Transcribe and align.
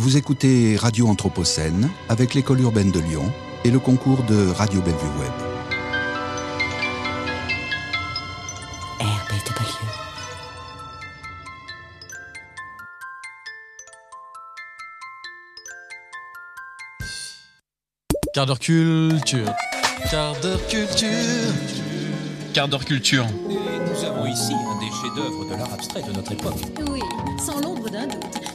Vous 0.00 0.16
écoutez 0.16 0.76
Radio 0.76 1.08
Anthropocène 1.08 1.90
avec 2.08 2.34
l'école 2.34 2.60
urbaine 2.60 2.92
de 2.92 3.00
Lyon 3.00 3.32
et 3.64 3.70
le 3.72 3.80
concours 3.80 4.22
de 4.22 4.46
Radio 4.46 4.80
Bellevue 4.80 5.18
Web. 5.18 5.32
Quart 18.32 18.46
d'heure 18.46 18.60
culture. 18.60 19.52
Quart 20.08 20.40
d'heure 20.40 20.66
culture. 20.68 21.08
Quart 22.54 22.68
d'heure 22.68 22.84
culture. 22.84 23.26
nous 23.48 24.04
avons 24.04 24.26
ici 24.26 24.52
un 24.52 24.78
des 24.78 24.92
chefs-d'œuvre 24.92 25.44
de 25.50 25.56
l'art 25.56 25.72
abstrait 25.72 26.02
de 26.02 26.12
notre 26.12 26.30
époque. 26.30 26.54
Oui, 26.88 27.00
sans 27.44 27.60
l'ombre 27.60 27.90
d'un 27.90 28.06
doute. 28.06 28.47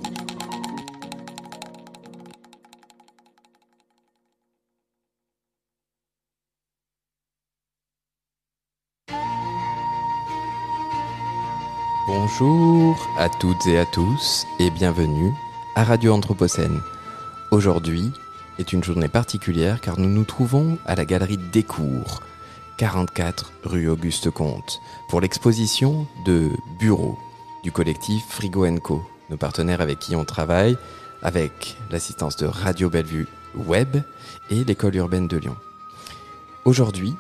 Bonjour 12.16 13.10
à 13.18 13.28
toutes 13.28 13.66
et 13.66 13.80
à 13.80 13.88
tous 13.88 14.46
et 14.60 14.70
bienvenue 14.70 15.34
à 15.76 15.84
Radio 15.84 16.14
Anthropocène. 16.14 16.80
Aujourd'hui 17.50 18.12
est 18.60 18.72
une 18.72 18.84
journée 18.84 19.08
particulière 19.08 19.82
car 19.82 20.00
nous 20.00 20.10
nous 20.10 20.24
trouvons 20.24 20.78
à 20.86 20.94
la 20.94 21.06
galerie 21.06 21.40
Descours, 21.52 22.22
44 22.78 23.52
rue 23.64 23.90
Auguste 23.90 24.30
Comte, 24.30 24.80
pour 25.10 25.22
l'exposition 25.22 26.06
de 26.24 26.52
bureaux 26.80 27.18
du 27.64 27.72
collectif 27.72 28.24
Frigo 28.30 28.68
Co, 28.80 29.02
nos 29.32 29.38
partenaires 29.38 29.82
avec 29.82 29.98
qui 29.98 30.16
on 30.16 30.24
travaille, 30.24 30.78
avec 31.24 31.78
l'assistance 31.90 32.38
de 32.38 32.46
Radio 32.46 32.92
Bellevue 32.92 33.28
Web 33.56 33.98
et 34.52 34.64
l'école 34.64 34.96
urbaine 34.98 35.28
de 35.28 35.38
Lyon. 35.38 35.58
Aujourd'hui, 36.64 37.16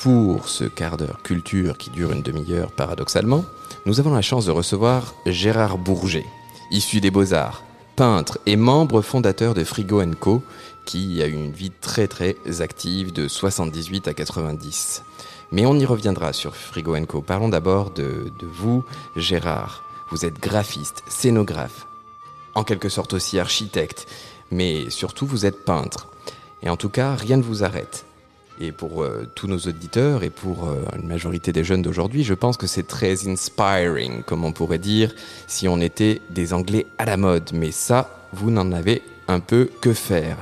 pour 0.00 0.48
ce 0.48 0.64
quart 0.64 0.96
d'heure 0.96 1.20
culture 1.22 1.76
qui 1.76 1.90
dure 1.90 2.12
une 2.12 2.22
demi-heure 2.22 2.72
paradoxalement, 2.72 3.44
nous 3.84 4.00
avons 4.00 4.14
la 4.14 4.22
chance 4.22 4.46
de 4.46 4.50
recevoir 4.50 5.14
Gérard 5.26 5.76
Bourget, 5.76 6.24
issu 6.70 7.02
des 7.02 7.10
beaux-arts, 7.10 7.62
peintre 7.96 8.38
et 8.46 8.56
membre 8.56 9.02
fondateur 9.02 9.52
de 9.52 9.62
Frigo 9.62 10.02
Co, 10.18 10.42
qui 10.86 11.22
a 11.22 11.26
eu 11.26 11.32
une 11.32 11.52
vie 11.52 11.70
très 11.70 12.08
très 12.08 12.36
active 12.60 13.12
de 13.12 13.28
78 13.28 14.08
à 14.08 14.14
90. 14.14 15.04
Mais 15.52 15.66
on 15.66 15.78
y 15.78 15.84
reviendra 15.84 16.32
sur 16.32 16.56
Frigo 16.56 16.96
Co. 17.06 17.20
Parlons 17.20 17.50
d'abord 17.50 17.90
de, 17.90 18.32
de 18.38 18.46
vous, 18.46 18.84
Gérard. 19.16 19.84
Vous 20.08 20.24
êtes 20.24 20.40
graphiste, 20.40 21.02
scénographe, 21.08 21.86
en 22.54 22.64
quelque 22.64 22.88
sorte 22.88 23.12
aussi 23.12 23.38
architecte, 23.38 24.08
mais 24.50 24.88
surtout 24.88 25.26
vous 25.26 25.44
êtes 25.44 25.66
peintre. 25.66 26.08
Et 26.62 26.70
en 26.70 26.78
tout 26.78 26.88
cas, 26.88 27.14
rien 27.14 27.36
ne 27.36 27.42
vous 27.42 27.64
arrête. 27.64 28.06
Et 28.62 28.72
pour 28.72 29.02
euh, 29.02 29.26
tous 29.34 29.46
nos 29.46 29.58
auditeurs 29.58 30.22
et 30.22 30.28
pour 30.28 30.68
euh, 30.68 30.84
une 31.00 31.08
majorité 31.08 31.50
des 31.50 31.64
jeunes 31.64 31.80
d'aujourd'hui, 31.80 32.24
je 32.24 32.34
pense 32.34 32.58
que 32.58 32.66
c'est 32.66 32.86
très 32.86 33.26
inspiring, 33.26 34.22
comme 34.22 34.44
on 34.44 34.52
pourrait 34.52 34.78
dire 34.78 35.14
si 35.46 35.66
on 35.66 35.80
était 35.80 36.20
des 36.28 36.52
Anglais 36.52 36.86
à 36.98 37.06
la 37.06 37.16
mode. 37.16 37.50
Mais 37.54 37.70
ça, 37.70 38.28
vous 38.34 38.50
n'en 38.50 38.70
avez 38.72 39.02
un 39.28 39.40
peu 39.40 39.70
que 39.80 39.94
faire. 39.94 40.36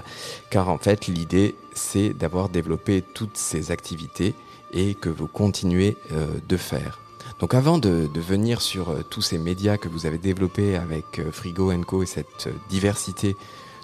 Car 0.51 0.69
en 0.69 0.79
fait, 0.79 1.07
l'idée, 1.07 1.55
c'est 1.75 2.11
d'avoir 2.11 2.49
développé 2.49 3.03
toutes 3.03 3.37
ces 3.37 3.71
activités 3.71 4.35
et 4.73 4.95
que 4.95 5.09
vous 5.09 5.29
continuez 5.29 5.97
euh, 6.13 6.27
de 6.49 6.57
faire. 6.57 6.99
Donc 7.39 7.55
avant 7.55 7.79
de, 7.79 8.09
de 8.13 8.21
venir 8.21 8.61
sur 8.61 8.91
euh, 8.91 9.03
tous 9.09 9.23
ces 9.23 9.39
médias 9.39 9.77
que 9.77 9.89
vous 9.89 10.07
avez 10.07 10.19
développés 10.19 10.77
avec 10.77 11.23
Frigo 11.31 11.73
Co 11.87 12.03
et 12.03 12.07
cette 12.07 12.49
diversité 12.69 13.37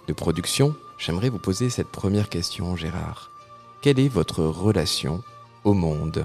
de 0.09 0.13
production, 0.13 0.75
j'aimerais 0.99 1.29
vous 1.29 1.39
poser 1.39 1.71
cette 1.71 1.89
première 1.89 2.29
question, 2.29 2.75
Gérard. 2.77 3.31
Quelle 3.85 4.01
est 4.01 4.09
votre 4.09 4.43
relation 4.43 5.23
au 5.63 5.75
monde? 5.75 6.25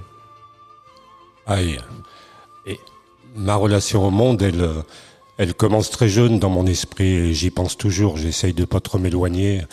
Ma 3.36 3.56
relation 3.56 4.08
au 4.08 4.12
monde, 4.12 4.42
elle, 5.38 5.54
commence 5.56 5.90
très 5.90 6.08
jeune 6.08 6.40
dans 6.40 6.50
mon 6.50 6.66
esprit 6.66 7.10
et 7.10 7.34
j'y 7.34 7.50
pense 7.50 7.76
toujours. 7.76 8.16
J'essaye 8.16 8.54
de 8.54 8.64
pas 8.64 8.80
trop 8.80 8.98
m'éloigner 8.98 9.64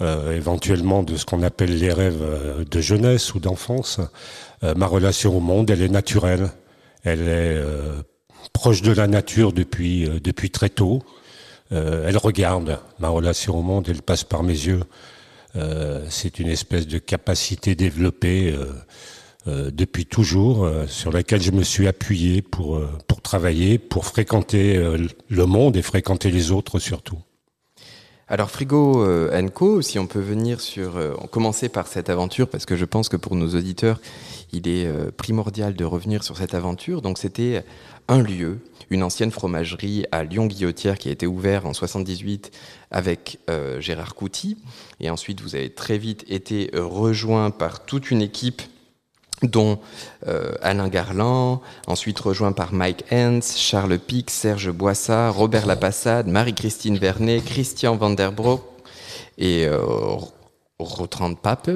euh, 0.00 0.34
éventuellement 0.34 1.02
de 1.02 1.16
ce 1.16 1.26
qu'on 1.26 1.42
appelle 1.42 1.76
les 1.76 1.92
rêves 1.92 2.22
euh, 2.22 2.64
de 2.64 2.80
jeunesse 2.80 3.34
ou 3.34 3.40
d'enfance. 3.40 4.00
Euh, 4.64 4.72
ma 4.74 4.86
relation 4.86 5.36
au 5.36 5.40
monde, 5.40 5.68
elle 5.68 5.82
est 5.82 5.90
naturelle. 5.90 6.48
Elle 7.04 7.28
est 7.28 7.62
proche 8.54 8.80
de 8.80 8.92
la 8.92 9.06
nature 9.06 9.52
depuis, 9.52 10.08
très 10.50 10.70
tôt. 10.70 11.02
Elle 11.70 12.16
regarde. 12.16 12.78
Ma 12.98 13.10
relation 13.10 13.58
au 13.58 13.62
monde, 13.62 13.86
elle 13.90 14.00
passe 14.00 14.24
par 14.24 14.42
mes 14.42 14.54
yeux. 14.54 14.80
Euh, 15.56 16.06
c'est 16.10 16.38
une 16.38 16.48
espèce 16.48 16.86
de 16.86 16.98
capacité 16.98 17.74
développée 17.74 18.52
euh, 18.52 18.66
euh, 19.46 19.70
depuis 19.72 20.06
toujours, 20.06 20.68
sur 20.86 21.10
laquelle 21.10 21.40
je 21.40 21.52
me 21.52 21.62
suis 21.62 21.88
appuyé 21.88 22.42
pour, 22.42 22.80
pour 23.06 23.22
travailler, 23.22 23.78
pour 23.78 24.04
fréquenter 24.04 24.76
le 25.28 25.46
monde 25.46 25.76
et 25.76 25.82
fréquenter 25.82 26.30
les 26.30 26.50
autres 26.50 26.78
surtout. 26.78 27.18
Alors 28.30 28.50
Frigo 28.50 29.06
Co, 29.54 29.80
si 29.80 29.98
on 29.98 30.06
peut 30.06 30.20
venir 30.20 30.60
sur, 30.60 30.98
euh, 30.98 31.14
commencer 31.30 31.70
par 31.70 31.86
cette 31.86 32.10
aventure, 32.10 32.46
parce 32.46 32.66
que 32.66 32.76
je 32.76 32.84
pense 32.84 33.08
que 33.08 33.16
pour 33.16 33.34
nos 33.36 33.54
auditeurs, 33.54 34.02
il 34.52 34.68
est 34.68 34.86
primordial 35.12 35.74
de 35.74 35.84
revenir 35.86 36.22
sur 36.22 36.36
cette 36.36 36.52
aventure. 36.52 37.00
Donc 37.00 37.16
c'était 37.16 37.64
un 38.06 38.22
lieu, 38.22 38.58
une 38.90 39.02
ancienne 39.02 39.30
fromagerie 39.30 40.04
à 40.12 40.24
Lyon-Guillotière 40.24 40.98
qui 40.98 41.08
a 41.08 41.12
été 41.12 41.26
ouverte 41.26 41.64
en 41.64 41.72
78 41.72 42.50
avec 42.90 43.38
euh, 43.50 43.80
Gérard 43.80 44.14
Couty. 44.14 44.56
Et 45.00 45.10
ensuite, 45.10 45.40
vous 45.40 45.54
avez 45.54 45.70
très 45.70 45.98
vite 45.98 46.24
été 46.28 46.70
euh, 46.74 46.84
rejoint 46.84 47.50
par 47.50 47.84
toute 47.84 48.10
une 48.10 48.22
équipe 48.22 48.62
dont 49.42 49.78
euh, 50.26 50.52
Alain 50.62 50.88
Garland, 50.88 51.60
ensuite 51.86 52.18
rejoint 52.18 52.52
par 52.52 52.72
Mike 52.72 53.04
Hens, 53.12 53.56
Charles 53.56 53.98
Pic, 53.98 54.30
Serge 54.30 54.70
Boissard, 54.70 55.34
Robert 55.34 55.66
Lapassade, 55.66 56.26
Marie-Christine 56.26 56.98
Vernet, 56.98 57.44
Christian 57.44 57.96
Van 57.96 58.10
der 58.10 58.32
Broek 58.32 58.62
et 59.38 59.66
euh, 59.66 59.78
Rotrand 60.78 61.34
Pape, 61.34 61.70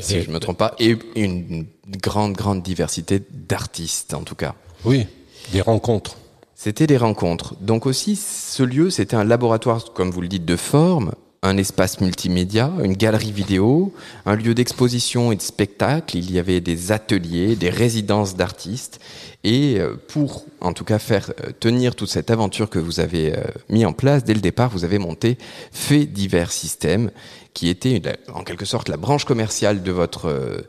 si 0.00 0.22
je 0.22 0.30
me 0.30 0.38
trompe 0.38 0.58
pas, 0.58 0.74
et 0.78 0.96
une 1.16 1.66
grande, 2.02 2.34
grande 2.34 2.62
diversité 2.62 3.22
d'artistes 3.30 4.14
en 4.14 4.22
tout 4.22 4.34
cas. 4.34 4.54
Oui, 4.84 5.06
des 5.52 5.60
rencontres. 5.60 6.16
C'était 6.58 6.86
des 6.86 6.96
rencontres. 6.96 7.54
Donc 7.60 7.84
aussi, 7.84 8.16
ce 8.16 8.62
lieu, 8.62 8.88
c'était 8.88 9.14
un 9.14 9.24
laboratoire, 9.24 9.92
comme 9.92 10.10
vous 10.10 10.22
le 10.22 10.28
dites, 10.28 10.46
de 10.46 10.56
forme, 10.56 11.12
un 11.42 11.58
espace 11.58 12.00
multimédia, 12.00 12.72
une 12.82 12.94
galerie 12.94 13.30
vidéo, 13.30 13.92
un 14.24 14.36
lieu 14.36 14.54
d'exposition 14.54 15.32
et 15.32 15.36
de 15.36 15.42
spectacle. 15.42 16.16
Il 16.16 16.32
y 16.32 16.38
avait 16.38 16.62
des 16.62 16.92
ateliers, 16.92 17.56
des 17.56 17.68
résidences 17.68 18.36
d'artistes. 18.36 19.00
Et 19.44 19.78
euh, 19.78 19.96
pour, 20.08 20.46
en 20.62 20.72
tout 20.72 20.84
cas, 20.84 20.98
faire 20.98 21.30
euh, 21.44 21.50
tenir 21.60 21.94
toute 21.94 22.08
cette 22.08 22.30
aventure 22.30 22.70
que 22.70 22.78
vous 22.78 23.00
avez 23.00 23.36
euh, 23.36 23.42
mis 23.68 23.84
en 23.84 23.92
place, 23.92 24.24
dès 24.24 24.32
le 24.32 24.40
départ, 24.40 24.70
vous 24.70 24.84
avez 24.84 24.98
monté 24.98 25.36
Fait 25.72 26.06
divers 26.06 26.52
systèmes, 26.52 27.10
qui 27.52 27.68
était 27.68 28.00
en 28.32 28.44
quelque 28.44 28.64
sorte 28.64 28.88
la 28.88 28.96
branche 28.96 29.26
commerciale 29.26 29.82
de 29.82 29.92
votre 29.92 30.64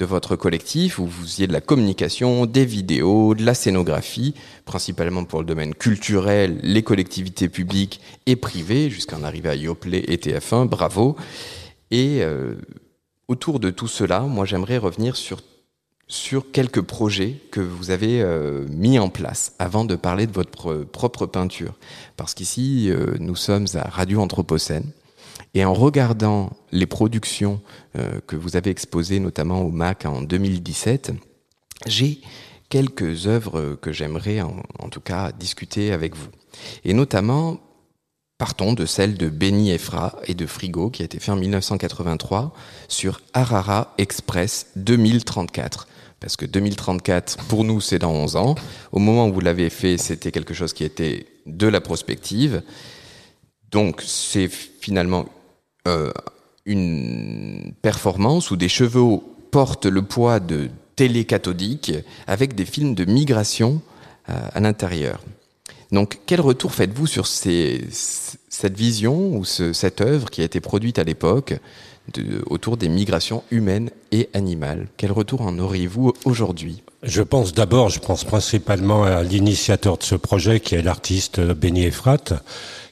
de 0.00 0.06
votre 0.06 0.34
collectif 0.34 0.98
où 0.98 1.06
vous 1.06 1.22
faisiez 1.24 1.46
de 1.46 1.52
la 1.52 1.60
communication, 1.60 2.46
des 2.46 2.64
vidéos, 2.64 3.34
de 3.34 3.44
la 3.44 3.52
scénographie, 3.52 4.34
principalement 4.64 5.24
pour 5.24 5.40
le 5.40 5.44
domaine 5.46 5.74
culturel, 5.74 6.58
les 6.62 6.82
collectivités 6.82 7.50
publiques 7.50 8.00
et 8.24 8.34
privées, 8.34 8.88
jusqu'à 8.88 9.16
en 9.18 9.22
arriver 9.22 9.50
à 9.50 9.54
Yoplait 9.54 10.04
et 10.08 10.16
TF1, 10.16 10.66
bravo. 10.66 11.16
Et 11.90 12.20
euh, 12.22 12.54
autour 13.28 13.60
de 13.60 13.68
tout 13.70 13.88
cela, 13.88 14.20
moi 14.20 14.46
j'aimerais 14.46 14.78
revenir 14.78 15.16
sur, 15.16 15.42
sur 16.08 16.50
quelques 16.50 16.80
projets 16.80 17.36
que 17.50 17.60
vous 17.60 17.90
avez 17.90 18.22
euh, 18.22 18.64
mis 18.70 18.98
en 18.98 19.10
place 19.10 19.52
avant 19.58 19.84
de 19.84 19.96
parler 19.96 20.26
de 20.26 20.32
votre 20.32 20.50
pro- 20.50 20.84
propre 20.86 21.26
peinture. 21.26 21.74
Parce 22.16 22.32
qu'ici, 22.32 22.88
euh, 22.90 23.16
nous 23.20 23.36
sommes 23.36 23.66
à 23.74 23.86
Radio 23.90 24.20
Anthropocène. 24.22 24.92
Et 25.54 25.64
en 25.64 25.74
regardant 25.74 26.50
les 26.70 26.86
productions 26.86 27.60
euh, 27.98 28.20
que 28.26 28.36
vous 28.36 28.56
avez 28.56 28.70
exposées, 28.70 29.18
notamment 29.18 29.62
au 29.62 29.70
MAC 29.70 30.06
en 30.06 30.22
2017, 30.22 31.12
j'ai 31.86 32.20
quelques 32.68 33.26
œuvres 33.26 33.76
que 33.80 33.92
j'aimerais 33.92 34.40
en, 34.40 34.88
tout 34.90 35.00
cas 35.00 35.32
discuter 35.32 35.92
avec 35.92 36.14
vous. 36.14 36.28
Et 36.84 36.94
notamment, 36.94 37.58
partons 38.38 38.72
de 38.72 38.86
celle 38.86 39.16
de 39.16 39.28
Benny 39.28 39.72
Efra 39.72 40.16
et 40.26 40.34
de 40.34 40.46
Frigo, 40.46 40.88
qui 40.88 41.02
a 41.02 41.04
été 41.04 41.18
fait 41.18 41.32
en 41.32 41.36
1983 41.36 42.54
sur 42.88 43.20
Arara 43.34 43.92
Express 43.98 44.68
2034. 44.76 45.88
Parce 46.20 46.36
que 46.36 46.46
2034, 46.46 47.38
pour 47.48 47.64
nous, 47.64 47.80
c'est 47.80 47.98
dans 47.98 48.12
11 48.12 48.36
ans. 48.36 48.54
Au 48.92 48.98
moment 48.98 49.26
où 49.26 49.32
vous 49.32 49.40
l'avez 49.40 49.70
fait, 49.70 49.96
c'était 49.96 50.30
quelque 50.30 50.54
chose 50.54 50.72
qui 50.72 50.84
était 50.84 51.26
de 51.46 51.66
la 51.66 51.80
prospective. 51.80 52.62
Donc, 53.70 54.02
c'est 54.04 54.48
finalement 54.48 55.26
euh, 55.88 56.10
une 56.66 57.72
performance 57.82 58.50
où 58.50 58.56
des 58.56 58.68
chevaux 58.68 59.24
portent 59.50 59.86
le 59.86 60.02
poids 60.02 60.40
de 60.40 60.68
télé 60.96 61.24
cathodique 61.24 61.92
avec 62.26 62.54
des 62.54 62.66
films 62.66 62.94
de 62.94 63.04
migration 63.04 63.80
euh, 64.28 64.34
à 64.52 64.60
l'intérieur. 64.60 65.20
Donc, 65.92 66.20
quel 66.26 66.40
retour 66.40 66.72
faites-vous 66.72 67.06
sur 67.06 67.26
cette 67.26 68.76
vision 68.76 69.36
ou 69.36 69.44
ce, 69.44 69.72
cette 69.72 70.00
œuvre 70.00 70.30
qui 70.30 70.40
a 70.42 70.44
été 70.44 70.60
produite 70.60 70.98
à 70.98 71.04
l'époque 71.04 71.54
autour 72.46 72.76
des 72.76 72.88
migrations 72.88 73.42
humaines 73.50 73.90
et 74.12 74.28
animales? 74.34 74.86
Quel 74.96 75.10
retour 75.10 75.42
en 75.42 75.58
auriez-vous 75.58 76.12
aujourd'hui? 76.24 76.82
Je 77.02 77.22
pense 77.22 77.54
d'abord, 77.54 77.88
je 77.88 77.98
pense 77.98 78.24
principalement 78.24 79.04
à 79.04 79.22
l'initiateur 79.22 79.96
de 79.96 80.02
ce 80.02 80.14
projet 80.14 80.60
qui 80.60 80.74
est 80.74 80.82
l'artiste 80.82 81.40
Benny 81.40 81.86
Efrat, 81.86 82.18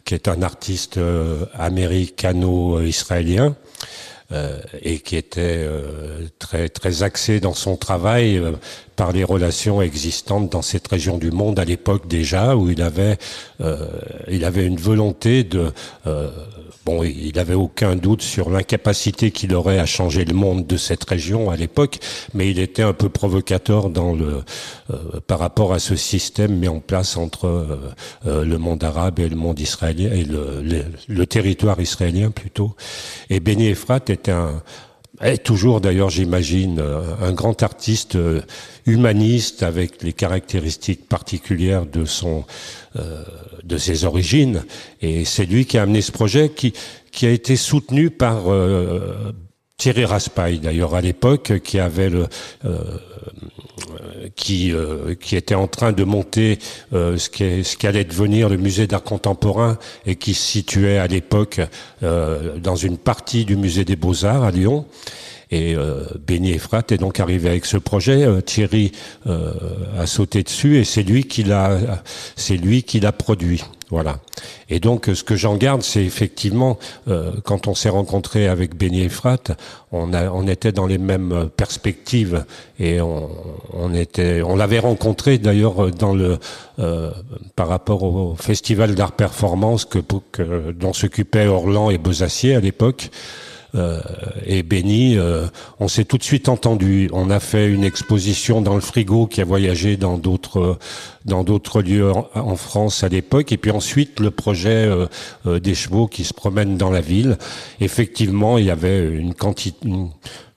qui 0.08 0.14
est 0.14 0.26
un 0.26 0.40
artiste 0.40 0.96
euh, 0.96 1.44
américano-israélien 1.52 3.54
euh, 4.32 4.58
et 4.80 5.00
qui 5.00 5.16
était 5.16 5.58
euh, 5.58 6.28
très 6.38 6.70
très 6.70 7.02
axé 7.02 7.40
dans 7.40 7.52
son 7.52 7.76
travail 7.76 8.42
par 8.96 9.12
les 9.12 9.22
relations 9.22 9.82
existantes 9.82 10.48
dans 10.48 10.62
cette 10.62 10.88
région 10.88 11.18
du 11.18 11.30
monde 11.30 11.58
à 11.58 11.66
l'époque 11.66 12.08
déjà 12.08 12.56
où 12.56 12.70
il 12.70 12.80
avait 12.80 13.18
il 14.28 14.46
avait 14.46 14.64
une 14.64 14.78
volonté 14.78 15.44
de 15.44 15.74
bon 16.88 17.02
il 17.02 17.32
n'avait 17.34 17.54
aucun 17.54 17.96
doute 17.96 18.22
sur 18.22 18.48
l'incapacité 18.48 19.30
qu'il 19.30 19.54
aurait 19.54 19.78
à 19.78 19.84
changer 19.86 20.24
le 20.24 20.34
monde 20.34 20.66
de 20.66 20.78
cette 20.78 21.04
région 21.04 21.50
à 21.50 21.56
l'époque 21.56 21.98
mais 22.32 22.50
il 22.50 22.58
était 22.58 22.82
un 22.82 22.94
peu 22.94 23.10
provocateur 23.10 23.90
dans 23.90 24.14
le 24.14 24.42
par 25.26 25.38
rapport 25.38 25.74
à 25.74 25.80
ce 25.80 25.96
système 25.96 26.54
mis 26.56 26.68
en 26.68 26.80
place 26.80 27.18
entre 27.18 27.78
le 28.24 28.56
monde 28.56 28.82
arabe 28.84 29.18
et 29.18 29.28
le 29.28 29.36
monde 29.36 29.60
israélien 29.60 30.10
et 30.12 30.24
le, 30.24 30.62
le, 31.08 31.26
territoire 31.26 31.78
israélien 31.80 32.30
plutôt. 32.30 32.74
Et 33.28 33.40
Beni 33.40 33.66
Efrat 33.66 34.00
était 34.08 34.30
un, 34.30 34.62
est 35.20 35.38
toujours 35.38 35.80
d'ailleurs, 35.80 36.10
j'imagine, 36.10 36.78
euh, 36.80 37.02
un 37.20 37.32
grand 37.32 37.62
artiste 37.62 38.16
euh, 38.16 38.40
humaniste 38.86 39.62
avec 39.62 40.02
les 40.02 40.12
caractéristiques 40.12 41.08
particulières 41.08 41.86
de 41.86 42.04
son, 42.04 42.44
euh, 42.96 43.24
de 43.64 43.76
ses 43.76 44.04
origines. 44.04 44.64
Et 45.02 45.24
c'est 45.24 45.46
lui 45.46 45.66
qui 45.66 45.78
a 45.78 45.82
amené 45.82 46.02
ce 46.02 46.12
projet 46.12 46.50
qui, 46.50 46.72
qui 47.10 47.26
a 47.26 47.30
été 47.30 47.56
soutenu 47.56 48.10
par 48.10 48.44
Thierry 49.78 50.04
Raspail, 50.04 50.58
d'ailleurs, 50.58 50.94
à 50.94 51.00
l'époque, 51.00 51.60
qui 51.62 51.78
avait 51.78 52.10
le, 52.10 52.26
qui, 54.36 54.72
euh, 54.72 55.14
qui 55.14 55.36
était 55.36 55.54
en 55.54 55.66
train 55.66 55.92
de 55.92 56.04
monter 56.04 56.58
euh, 56.92 57.16
ce, 57.16 57.28
qui 57.30 57.62
qui 57.78 57.86
allait 57.86 58.04
devenir 58.04 58.48
le 58.48 58.56
musée 58.56 58.86
d'art 58.86 59.02
contemporain 59.02 59.78
et 60.06 60.16
qui 60.16 60.34
se 60.34 60.42
situait 60.42 60.98
à 60.98 61.06
l'époque 61.06 61.60
euh, 62.02 62.58
dans 62.58 62.76
une 62.76 62.98
partie 62.98 63.44
du 63.44 63.56
musée 63.56 63.84
des 63.84 63.96
beaux-arts 63.96 64.44
à 64.44 64.50
Lyon. 64.50 64.86
Et 65.50 65.74
euh, 65.74 66.04
Benny 66.26 66.52
est 66.52 66.94
donc 66.94 67.20
arrivé 67.20 67.48
avec 67.48 67.64
ce 67.64 67.78
projet. 67.78 68.26
Thierry 68.42 68.92
a 69.26 70.06
sauté 70.06 70.42
dessus 70.42 70.76
et 70.76 70.84
c'est 70.84 71.02
lui 71.02 71.24
qui 71.24 71.42
l'a, 71.42 71.78
c'est 72.36 72.56
lui 72.56 72.82
qui 72.82 73.00
l'a 73.00 73.12
produit. 73.12 73.64
Voilà. 73.90 74.20
Et 74.70 74.80
donc, 74.80 75.10
ce 75.14 75.24
que 75.24 75.34
j'en 75.36 75.56
garde, 75.56 75.82
c'est 75.82 76.04
effectivement, 76.04 76.78
euh, 77.08 77.32
quand 77.44 77.68
on 77.68 77.74
s'est 77.74 77.88
rencontré 77.88 78.48
avec 78.48 78.76
Benny 78.76 79.02
Efrat, 79.02 79.38
on, 79.92 80.12
on 80.12 80.46
était 80.46 80.72
dans 80.72 80.86
les 80.86 80.98
mêmes 80.98 81.48
perspectives 81.56 82.44
et 82.78 83.00
on, 83.00 83.28
l'avait 84.56 84.78
rencontré 84.78 85.38
d'ailleurs 85.38 85.76
euh, 85.80 87.10
par 87.56 87.68
rapport 87.68 88.02
au 88.02 88.36
festival 88.36 88.94
d'art 88.94 89.12
performance 89.12 89.84
que, 89.84 90.00
que 90.32 90.72
dont 90.72 90.92
s'occupaient 90.92 91.46
Orlan 91.46 91.90
et 91.90 91.98
Besacier 91.98 92.54
à 92.54 92.60
l'époque. 92.60 93.10
Euh, 93.74 94.00
et 94.46 94.62
Benny, 94.62 95.16
euh, 95.16 95.46
on 95.78 95.88
s'est 95.88 96.04
tout 96.04 96.18
de 96.18 96.22
suite 96.22 96.48
entendu. 96.48 97.10
On 97.12 97.30
a 97.30 97.40
fait 97.40 97.68
une 97.68 97.84
exposition 97.84 98.60
dans 98.60 98.74
le 98.74 98.80
frigo 98.80 99.26
qui 99.26 99.40
a 99.40 99.44
voyagé 99.44 99.96
dans 99.96 100.18
d'autres 100.18 100.78
dans 101.24 101.44
d'autres 101.44 101.82
lieux 101.82 102.10
en, 102.10 102.56
France 102.56 103.04
à 103.04 103.08
l'époque. 103.08 103.52
Et 103.52 103.58
puis 103.58 103.70
ensuite 103.70 104.20
le 104.20 104.30
projet 104.30 104.88
euh, 105.46 105.60
des 105.60 105.74
chevaux 105.74 106.06
qui 106.06 106.24
se 106.24 106.32
promènent 106.32 106.78
dans 106.78 106.90
la 106.90 107.00
ville. 107.00 107.36
Effectivement, 107.80 108.56
il 108.58 108.64
y 108.64 108.70
avait 108.70 109.06
une 109.06 109.34
quantité, 109.34 109.86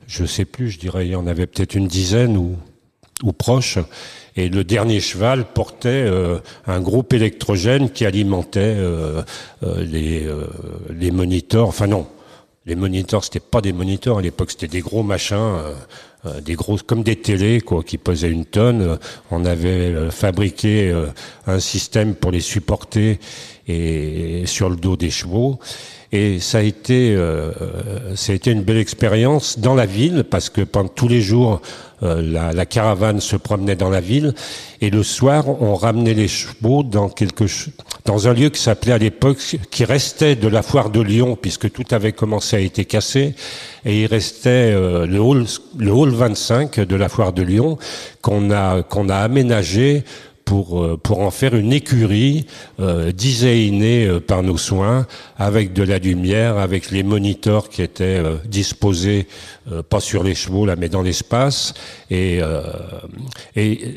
je 0.08 0.26
sais 0.26 0.46
plus, 0.46 0.70
je 0.70 0.80
dirais, 0.80 1.08
il 1.08 1.12
y 1.12 1.16
en 1.16 1.28
avait 1.28 1.48
peut-être 1.48 1.76
une 1.76 1.88
dizaine 1.88 2.38
ou 2.38 2.56
ou 3.24 3.34
proche. 3.34 3.78
Et 4.36 4.50
le 4.50 4.64
dernier 4.64 5.00
cheval 5.00 5.46
portait 5.54 6.10
un 6.66 6.82
groupe 6.82 7.14
électrogène 7.14 7.92
qui 7.92 8.06
alimentait 8.06 8.78
les, 9.62 10.26
les 10.90 11.12
moniteurs. 11.12 11.68
Enfin 11.68 11.86
non, 11.86 12.08
les 12.66 12.76
moniteurs, 12.76 13.24
c'était 13.24 13.40
pas 13.40 13.62
des 13.62 13.74
moniteurs 13.74 14.20
à 14.20 14.22
l'époque, 14.22 14.52
c'était 14.52 14.68
des 14.68 14.82
gros 14.82 15.02
machins, 15.02 15.36
euh, 15.38 15.74
euh, 16.26 16.42
des 16.42 16.54
gros 16.54 16.78
comme 16.78 17.02
des 17.02 17.16
télés 17.16 17.60
quoi, 17.60 17.82
qui 17.84 17.98
pesaient 17.98 18.30
une 18.30 18.46
tonne. 18.46 19.00
On 19.32 19.46
avait 19.46 19.70
euh, 19.94 20.12
fabriqué 20.12 20.94
un 21.48 21.60
système 21.60 22.14
pour 22.14 22.32
les 22.32 22.40
supporter 22.40 23.20
et 23.68 24.44
sur 24.46 24.70
le 24.70 24.76
dos 24.76 24.96
des 24.96 25.10
chevaux. 25.10 25.60
Et 26.12 26.40
ça 26.40 26.58
a 26.58 26.62
été, 26.62 27.18
ça 28.16 28.34
a 28.34 28.36
été 28.36 28.52
une 28.52 28.64
belle 28.64 28.80
expérience 28.80 29.60
dans 29.60 29.76
la 29.76 29.86
ville 29.86 30.26
parce 30.30 30.50
que 30.50 30.60
pendant 30.60 30.90
tous 30.90 31.08
les 31.08 31.22
jours, 31.22 31.62
euh, 32.04 32.20
la, 32.20 32.52
la, 32.52 32.66
caravane 32.66 33.22
se 33.22 33.36
promenait 33.36 33.76
dans 33.76 33.92
la 33.92 34.02
ville 34.02 34.34
et 34.82 34.90
le 34.90 35.04
soir 35.04 35.48
on 35.62 35.76
ramenait 35.76 36.16
les 36.16 36.28
chevaux 36.28 36.82
dans 36.82 37.10
quelque 37.10 37.46
dans 38.06 38.28
un 38.28 38.34
lieu 38.34 38.50
qui 38.50 38.62
s'appelait 38.62 38.94
à 38.94 38.98
l'époque 38.98 39.38
qui 39.70 39.86
restait 39.86 40.36
de 40.36 40.48
la 40.48 40.62
foire 40.62 40.90
de 40.90 41.02
Lyon 41.02 41.38
puisque 41.40 41.72
tout 41.72 41.86
avait 41.92 42.14
commencé 42.14 42.56
à 42.56 42.62
être 42.62 42.82
cassé 42.84 43.36
et 43.86 44.02
il 44.02 44.06
restait 44.08 44.74
euh, 44.74 45.06
le 45.06 45.20
hall 45.20 45.46
le 45.78 45.92
hall 45.92 46.10
25 46.10 46.80
de 46.80 46.96
la 46.96 47.10
foire 47.10 47.34
de 47.34 47.42
Lyon 47.42 47.78
qu'on 48.22 48.52
a 48.52 48.84
qu'on 48.84 49.10
a 49.10 49.18
aménagé 49.18 50.04
pour, 50.52 50.84
euh, 50.84 50.98
pour 50.98 51.22
en 51.22 51.32
faire 51.32 51.56
une 51.56 51.72
écurie 51.72 52.46
euh, 52.82 53.14
designée 53.14 54.06
euh, 54.06 54.20
par 54.20 54.44
nos 54.44 54.58
soins, 54.58 55.08
avec 55.38 55.72
de 55.72 55.82
la 55.82 55.98
lumière, 55.98 56.58
avec 56.58 56.92
les 56.92 57.04
moniteurs 57.04 57.70
qui 57.70 57.82
étaient 57.82 58.20
euh, 58.20 58.36
disposés, 58.44 59.28
pas 59.88 60.02
sur 60.02 60.24
les 60.24 60.36
chevaux 60.36 60.66
là, 60.66 60.76
mais 60.76 60.90
dans 60.90 61.04
l'espace. 61.04 61.74
Et, 62.10 62.42
et 63.56 63.96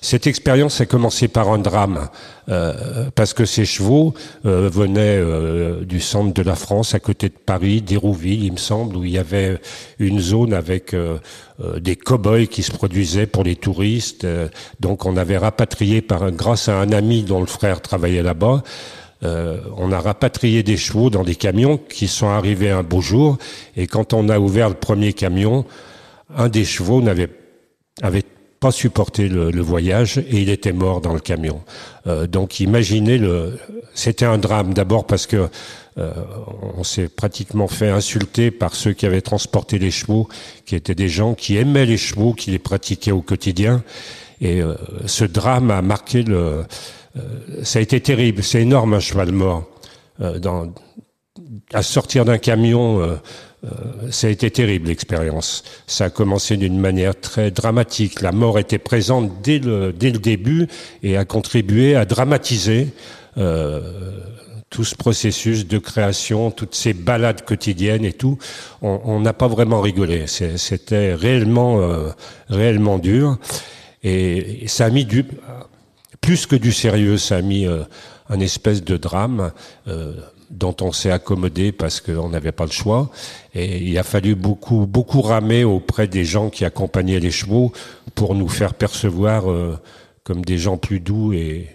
cette 0.00 0.26
expérience 0.26 0.80
a 0.80 0.86
commencé 0.86 1.28
par 1.28 1.50
un 1.50 1.58
drame, 1.58 2.08
euh, 2.48 3.08
parce 3.14 3.34
que 3.34 3.44
ces 3.44 3.64
chevaux 3.64 4.14
euh, 4.44 4.68
venaient 4.68 5.16
euh, 5.16 5.84
du 5.84 6.00
centre 6.00 6.34
de 6.34 6.42
la 6.42 6.56
France, 6.56 6.94
à 6.94 7.00
côté 7.00 7.28
de 7.28 7.34
Paris, 7.34 7.82
d'Hérouville, 7.82 8.44
il 8.44 8.52
me 8.52 8.56
semble, 8.58 8.96
où 8.96 9.04
il 9.04 9.10
y 9.10 9.18
avait 9.18 9.60
une 9.98 10.20
zone 10.20 10.54
avec 10.54 10.94
des 11.80 11.96
cow-boys 11.96 12.46
qui 12.46 12.62
se 12.62 12.72
produisaient 12.72 13.26
pour 13.26 13.44
les 13.44 13.54
touristes. 13.54 14.26
donc 14.80 15.06
on 15.06 15.16
avait 15.16 15.38
rapatrié, 15.38 16.04
grâce 16.32 16.68
à 16.68 16.78
un 16.78 16.90
ami 16.92 17.22
dont 17.22 17.40
le 17.40 17.46
frère 17.46 17.80
travaillait 17.80 18.22
là-bas, 18.22 18.62
on 19.22 19.92
a 19.92 20.00
rapatrié 20.00 20.64
des 20.64 20.76
chevaux 20.76 21.10
dans 21.10 21.22
des 21.22 21.36
camions 21.36 21.78
qui 21.78 22.08
sont 22.08 22.28
arrivés 22.28 22.70
un 22.70 22.82
beau 22.82 23.00
jour. 23.00 23.38
Et 23.76 23.86
quand 23.86 24.12
on 24.12 24.28
a 24.28 24.40
ouvert 24.40 24.68
le 24.68 24.74
premier 24.74 25.12
camion, 25.12 25.64
un 26.36 26.48
des 26.48 26.64
chevaux 26.64 27.00
n'avait 27.00 27.28
avait 28.00 28.24
pas 28.62 28.70
supporter 28.70 29.28
le, 29.28 29.60
voyage 29.60 30.18
et 30.18 30.40
il 30.40 30.48
était 30.48 30.72
mort 30.72 31.00
dans 31.00 31.12
le 31.12 31.18
camion. 31.18 31.62
Euh, 32.06 32.28
donc 32.28 32.60
imaginez 32.60 33.18
le, 33.18 33.58
c'était 33.92 34.24
un 34.24 34.38
drame 34.38 34.72
d'abord 34.72 35.04
parce 35.04 35.26
que 35.26 35.48
euh, 35.98 36.12
on 36.76 36.84
s'est 36.84 37.08
pratiquement 37.08 37.66
fait 37.66 37.90
insulter 37.90 38.52
par 38.52 38.76
ceux 38.76 38.92
qui 38.92 39.04
avaient 39.04 39.20
transporté 39.20 39.80
les 39.80 39.90
chevaux, 39.90 40.28
qui 40.64 40.76
étaient 40.76 40.94
des 40.94 41.08
gens 41.08 41.34
qui 41.34 41.56
aimaient 41.56 41.86
les 41.86 41.96
chevaux, 41.96 42.34
qui 42.34 42.52
les 42.52 42.60
pratiquaient 42.60 43.10
au 43.10 43.20
quotidien. 43.20 43.82
Et 44.40 44.62
euh, 44.62 44.76
ce 45.06 45.24
drame 45.24 45.72
a 45.72 45.82
marqué 45.82 46.22
le, 46.22 46.64
ça 47.64 47.80
a 47.80 47.82
été 47.82 48.00
terrible. 48.00 48.44
C'est 48.44 48.62
énorme 48.62 48.94
un 48.94 49.00
cheval 49.00 49.32
mort. 49.32 49.64
Dans, 50.40 50.72
à 51.74 51.82
sortir 51.82 52.24
d'un 52.24 52.38
camion 52.38 53.18
ça 54.10 54.26
a 54.26 54.30
été 54.30 54.50
terrible 54.50 54.88
l'expérience. 54.88 55.62
Ça 55.86 56.06
a 56.06 56.10
commencé 56.10 56.56
d'une 56.56 56.78
manière 56.78 57.18
très 57.18 57.50
dramatique. 57.50 58.20
La 58.20 58.32
mort 58.32 58.58
était 58.58 58.78
présente 58.78 59.40
dès 59.42 59.60
le, 59.60 59.92
dès 59.92 60.10
le 60.10 60.18
début 60.18 60.66
et 61.02 61.16
a 61.16 61.24
contribué 61.24 61.94
à 61.94 62.04
dramatiser 62.04 62.88
euh, 63.38 63.80
tout 64.68 64.84
ce 64.84 64.96
processus 64.96 65.66
de 65.66 65.76
création, 65.76 66.50
toutes 66.50 66.74
ces 66.74 66.94
balades 66.94 67.44
quotidiennes 67.44 68.06
et 68.06 68.14
tout. 68.14 68.38
On 68.80 69.20
n'a 69.20 69.34
pas 69.34 69.46
vraiment 69.46 69.82
rigolé. 69.82 70.26
C'était 70.26 71.14
réellement, 71.14 71.82
euh, 71.82 72.08
réellement 72.48 72.98
dur. 72.98 73.38
Et, 74.02 74.64
ça 74.68 74.86
a 74.86 74.90
mis 74.90 75.04
du, 75.04 75.26
plus 76.22 76.46
que 76.46 76.56
du 76.56 76.72
sérieux, 76.72 77.18
ça 77.18 77.36
a 77.36 77.42
mis 77.42 77.66
euh, 77.66 77.82
un 78.30 78.40
espèce 78.40 78.82
de 78.82 78.96
drame. 78.96 79.52
Dont 80.52 80.76
on 80.82 80.92
s'est 80.92 81.10
accommodé 81.10 81.72
parce 81.72 82.02
qu'on 82.02 82.28
n'avait 82.28 82.52
pas 82.52 82.66
le 82.66 82.70
choix. 82.70 83.10
Et 83.54 83.78
il 83.78 83.96
a 83.96 84.02
fallu 84.02 84.34
beaucoup, 84.34 84.86
beaucoup 84.86 85.22
ramer 85.22 85.64
auprès 85.64 86.06
des 86.06 86.26
gens 86.26 86.50
qui 86.50 86.66
accompagnaient 86.66 87.20
les 87.20 87.30
chevaux 87.30 87.72
pour 88.14 88.34
nous 88.34 88.48
faire 88.48 88.74
percevoir 88.74 89.50
euh, 89.50 89.78
comme 90.24 90.44
des 90.44 90.58
gens 90.58 90.76
plus 90.76 91.00
doux 91.00 91.32
et, 91.32 91.68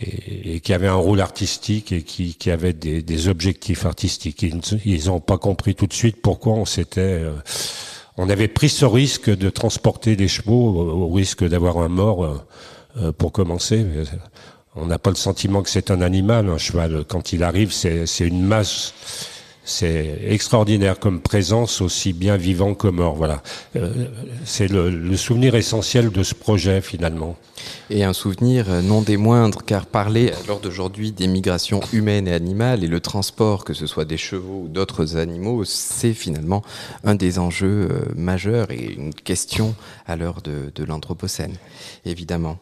et, 0.00 0.56
et, 0.56 0.60
qui 0.60 0.72
avaient 0.72 0.88
un 0.88 0.94
rôle 0.94 1.20
artistique 1.20 1.92
et 1.92 2.02
qui, 2.02 2.34
qui 2.34 2.50
avaient 2.50 2.72
des, 2.72 3.00
des 3.00 3.28
objectifs 3.28 3.86
artistiques. 3.86 4.42
Ils 4.42 5.06
n'ont 5.06 5.20
pas 5.20 5.38
compris 5.38 5.76
tout 5.76 5.86
de 5.86 5.94
suite 5.94 6.20
pourquoi 6.20 6.54
on 6.54 6.64
s'était... 6.64 7.00
Euh, 7.00 7.32
on 8.16 8.28
avait 8.28 8.48
pris 8.48 8.68
ce 8.68 8.84
risque 8.84 9.30
de 9.30 9.48
transporter 9.50 10.16
les 10.16 10.28
chevaux 10.28 10.74
au 10.76 11.08
risque 11.08 11.44
d'avoir 11.48 11.78
un 11.78 11.88
mort 11.88 12.24
euh, 12.96 13.12
pour 13.12 13.30
commencer 13.30 13.86
on 14.76 14.86
n'a 14.86 14.98
pas 14.98 15.10
le 15.10 15.16
sentiment 15.16 15.62
que 15.62 15.70
c'est 15.70 15.90
un 15.90 16.00
animal, 16.00 16.48
un 16.48 16.58
cheval. 16.58 17.04
Quand 17.08 17.32
il 17.32 17.42
arrive, 17.42 17.72
c'est 17.72 18.06
une 18.20 18.42
masse 18.42 18.94
c'est 19.70 20.18
extraordinaire 20.26 20.98
comme 20.98 21.20
présence, 21.20 21.80
aussi 21.80 22.12
bien 22.12 22.36
vivant 22.36 22.74
que 22.74 22.88
mort. 22.88 23.14
Voilà, 23.14 23.42
euh, 23.76 24.06
c'est 24.44 24.68
le, 24.68 25.16
souvenir 25.16 25.54
essentiel 25.54 26.10
de 26.10 26.22
ce 26.22 26.34
projet 26.34 26.80
finalement. 26.80 27.36
Et 27.90 28.04
un 28.04 28.12
souvenir 28.12 28.66
non 28.82 29.02
des 29.02 29.16
moindres, 29.16 29.62
car 29.64 29.86
parler 29.86 30.32
lors 30.48 30.60
d'aujourd'hui 30.60 31.12
des 31.12 31.28
migrations 31.28 31.80
humaines 31.92 32.26
et 32.26 32.32
animales 32.32 32.82
et 32.82 32.88
le 32.88 33.00
transport, 33.00 33.64
que 33.64 33.74
ce 33.74 33.86
soit 33.86 34.06
des 34.06 34.16
chevaux 34.16 34.62
ou 34.64 34.68
d'autres 34.68 35.16
animaux, 35.16 35.64
c'est 35.64 36.14
finalement 36.14 36.62
un 37.04 37.14
des 37.14 37.38
enjeux 37.38 37.88
euh, 37.90 38.04
majeurs 38.16 38.70
et 38.70 38.94
une 38.94 39.14
question 39.14 39.74
à 40.06 40.16
l'heure 40.16 40.40
de 40.42 40.84
l'Anthropocène, 40.84 41.54
évidemment. 42.04 42.58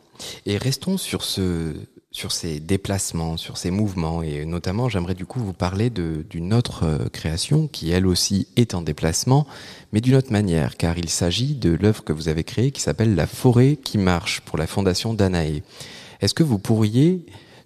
Et 0.46 0.56
restons 0.56 0.98
sur 0.98 1.22
ce, 1.22 1.74
sur 2.10 2.32
ces 2.32 2.58
déplacements, 2.60 3.36
sur 3.36 3.56
ces 3.56 3.70
mouvements. 3.70 4.22
Et 4.22 4.44
notamment, 4.44 4.88
j'aimerais 4.88 5.14
du 5.14 5.26
coup 5.26 5.40
vous 5.40 5.52
parler 5.52 5.90
d'une 5.90 6.54
autre 6.54 6.84
euh, 6.84 7.08
création 7.08 7.68
qui, 7.68 7.90
elle 7.90 8.06
aussi, 8.06 8.48
est 8.56 8.74
en 8.74 8.82
déplacement, 8.82 9.46
mais 9.92 10.00
d'une 10.00 10.16
autre 10.16 10.32
manière, 10.32 10.76
car 10.76 10.98
il 10.98 11.10
s'agit 11.10 11.54
de 11.54 11.70
l'œuvre 11.70 12.04
que 12.04 12.12
vous 12.12 12.28
avez 12.28 12.44
créée 12.44 12.70
qui 12.70 12.80
s'appelle 12.80 13.14
La 13.14 13.26
forêt 13.26 13.76
qui 13.76 13.98
marche 13.98 14.40
pour 14.40 14.58
la 14.58 14.66
Fondation 14.66 15.14
Danae. 15.14 15.62
Est-ce 16.20 16.34
que 16.34 16.42
vous 16.42 16.58
pourriez 16.58 17.24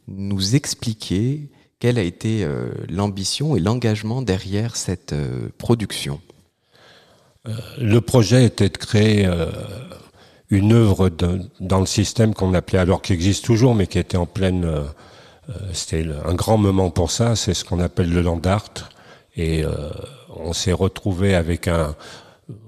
nous 0.08 0.54
expliquer 0.54 1.48
quelle 1.78 1.98
a 1.98 2.02
été 2.02 2.44
euh, 2.44 2.70
l'ambition 2.88 3.56
et 3.56 3.60
l'engagement 3.60 4.22
derrière 4.22 4.76
cette 4.76 5.12
euh, 5.12 5.48
production? 5.58 6.20
Le 7.78 8.00
projet 8.00 8.44
était 8.44 8.68
de 8.68 8.76
créer 8.76 9.28
une 10.52 10.74
œuvre 10.74 11.10
dans 11.60 11.80
le 11.80 11.86
système 11.86 12.34
qu'on 12.34 12.52
appelait 12.52 12.78
alors 12.78 13.00
qui 13.00 13.14
existe 13.14 13.42
toujours, 13.44 13.74
mais 13.74 13.86
qui 13.86 13.98
était 13.98 14.18
en 14.18 14.26
pleine. 14.26 14.64
Euh, 14.64 14.82
euh, 15.48 15.54
c'était 15.72 16.04
un 16.26 16.34
grand 16.34 16.58
moment 16.58 16.90
pour 16.90 17.10
ça. 17.10 17.34
C'est 17.36 17.54
ce 17.54 17.64
qu'on 17.64 17.80
appelle 17.80 18.12
le 18.12 18.20
land 18.20 18.40
art. 18.44 18.90
Et 19.34 19.64
euh, 19.64 19.88
on 20.36 20.52
s'est 20.52 20.72
retrouvé 20.72 21.34
avec 21.34 21.68
un 21.68 21.96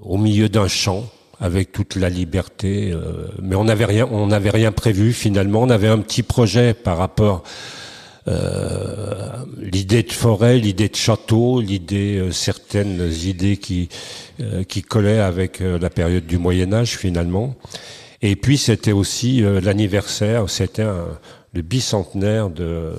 au 0.01 0.17
milieu 0.17 0.49
d'un 0.49 0.67
champ 0.67 1.05
avec 1.41 1.73
toute 1.73 1.97
la 1.97 2.09
liberté, 2.09 2.95
mais 3.43 3.57
on 3.57 3.65
n'avait 3.65 3.85
rien, 3.85 4.09
on 4.11 4.29
n'avait 4.29 4.51
rien 4.51 4.73
prévu 4.73 5.13
finalement. 5.13 5.63
On 5.63 5.69
avait 5.69 5.89
un 5.89 5.99
petit 5.99 6.23
projet 6.23 6.73
par 6.73 6.97
rapport 6.97 7.43
euh, 7.43 7.84
l'idée 8.27 10.03
de 10.03 10.13
forêt, 10.13 10.59
l'idée 10.59 10.89
de 10.89 10.97
château, 10.97 11.61
l'idée 11.61 12.29
certaines 12.33 13.11
idées 13.23 13.57
qui 13.57 13.89
euh, 14.41 14.65
qui 14.65 14.83
collait 14.83 15.21
avec 15.21 15.61
euh, 15.61 15.79
la 15.79 15.91
période 15.91 16.27
du 16.27 16.39
Moyen 16.39 16.73
Âge 16.73 16.99
finalement. 16.99 17.55
Et 18.21 18.35
puis 18.35 18.59
c'était 18.59 18.91
aussi 18.91 19.45
euh, 19.45 19.61
l'anniversaire, 19.61 20.51
c'était 20.51 20.87
le 21.53 21.63
bicentenaire 21.63 22.51
de 22.51 22.95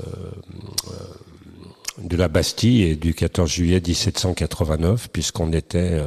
de 2.01 2.15
la 2.15 2.29
Bastille 2.29 2.83
et 2.83 2.95
du 2.95 3.13
14 3.13 3.51
juillet 3.51 3.81
1789, 3.85 5.09
puisqu'on 5.11 5.51
était 5.51 6.01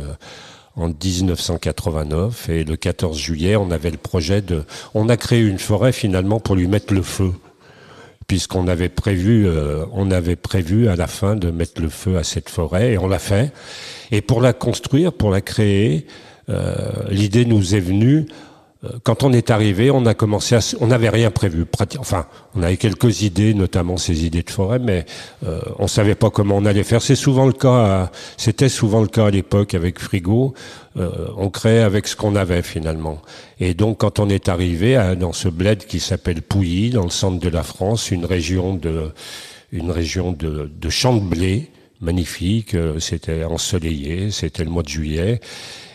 en 0.77 0.89
1989 0.89 2.49
et 2.49 2.65
le 2.65 2.77
14 2.77 3.19
juillet, 3.19 3.57
on 3.57 3.71
avait 3.71 3.91
le 3.91 3.99
projet 3.99 4.41
de, 4.41 4.65
on 4.95 5.11
a 5.11 5.19
créé 5.19 5.43
une 5.43 5.59
forêt 5.59 5.93
finalement 5.93 6.41
pour 6.41 6.57
lui 6.57 6.69
mettre 6.69 6.95
le 6.95 7.03
feu, 7.03 7.33
puisqu'on 8.29 8.69
avait 8.69 8.89
prévu, 8.91 9.49
on 9.93 10.11
avait 10.11 10.37
prévu 10.37 10.89
à 10.89 10.97
la 10.97 11.07
fin 11.07 11.35
de 11.35 11.51
mettre 11.51 11.83
le 11.83 11.89
feu 11.89 12.17
à 12.17 12.23
cette 12.23 12.49
forêt 12.49 12.93
et 12.93 12.99
on 12.99 13.09
l'a 13.09 13.19
fait. 13.19 13.53
Et 14.11 14.21
pour 14.21 14.41
la 14.41 14.53
construire, 14.53 15.13
pour 15.13 15.31
la 15.31 15.41
créer, 15.41 16.07
euh, 16.51 16.77
l'idée 17.11 17.45
nous 17.45 17.75
est 17.75 17.81
venue 17.81 18.27
euh, 18.27 18.48
quand 19.03 19.25
on 19.25 19.33
est 19.33 19.51
arrivé, 19.51 19.91
on 19.91 20.07
a 20.07 20.15
commencé 20.15 20.55
à, 20.55 20.61
on 20.81 20.87
n'avait 20.87 21.09
rien 21.09 21.33
prévu. 21.33 21.67
Enfin, 21.99 22.27
on 22.55 22.63
avait 22.63 22.77
quelques 22.77 23.23
idées, 23.23 23.53
notamment 23.53 23.97
ces 23.97 24.25
idées 24.25 24.45
de 24.45 24.51
forêt, 24.51 24.79
mais 24.79 25.05
euh, 25.45 25.61
on 25.81 25.89
savait 25.89 26.15
pas 26.15 26.31
comment 26.31 26.57
on 26.57 26.65
allait 26.65 26.85
faire. 26.85 27.03
C'est 27.03 27.17
souvent 27.17 27.47
le 27.47 27.53
cas. 27.53 28.11
C'était 28.37 28.69
souvent 28.69 29.01
le 29.01 29.09
cas 29.09 29.27
à 29.27 29.31
l'époque 29.31 29.75
avec 29.75 29.99
Frigo. 29.99 30.55
Euh, 30.97 31.11
on 31.37 31.51
créait 31.51 31.81
avec 31.81 32.07
ce 32.07 32.15
qu'on 32.15 32.37
avait 32.37 32.63
finalement. 32.63 33.21
Et 33.59 33.75
donc, 33.75 33.99
quand 33.99 34.21
on 34.21 34.29
est 34.29 34.49
arrivé 34.49 34.95
à, 34.95 35.17
dans 35.17 35.33
ce 35.33 35.49
bled 35.49 35.85
qui 35.85 35.99
s'appelle 35.99 36.41
Pouilly, 36.41 36.91
dans 36.91 37.05
le 37.05 37.11
centre 37.11 37.41
de 37.41 37.49
la 37.49 37.65
France, 37.65 38.13
une 38.13 38.25
région 38.25 38.75
de, 38.75 39.11
une 39.73 39.91
région 39.91 40.31
de, 40.31 40.71
de 40.73 40.89
champs 40.89 41.17
de 41.17 41.25
blé, 41.25 41.71
magnifique, 42.01 42.75
euh, 42.75 43.01
c'était 43.01 43.43
ensoleillé, 43.43 44.31
c'était 44.31 44.63
le 44.63 44.71
mois 44.71 44.85
de 44.85 44.89
juillet. 44.89 45.41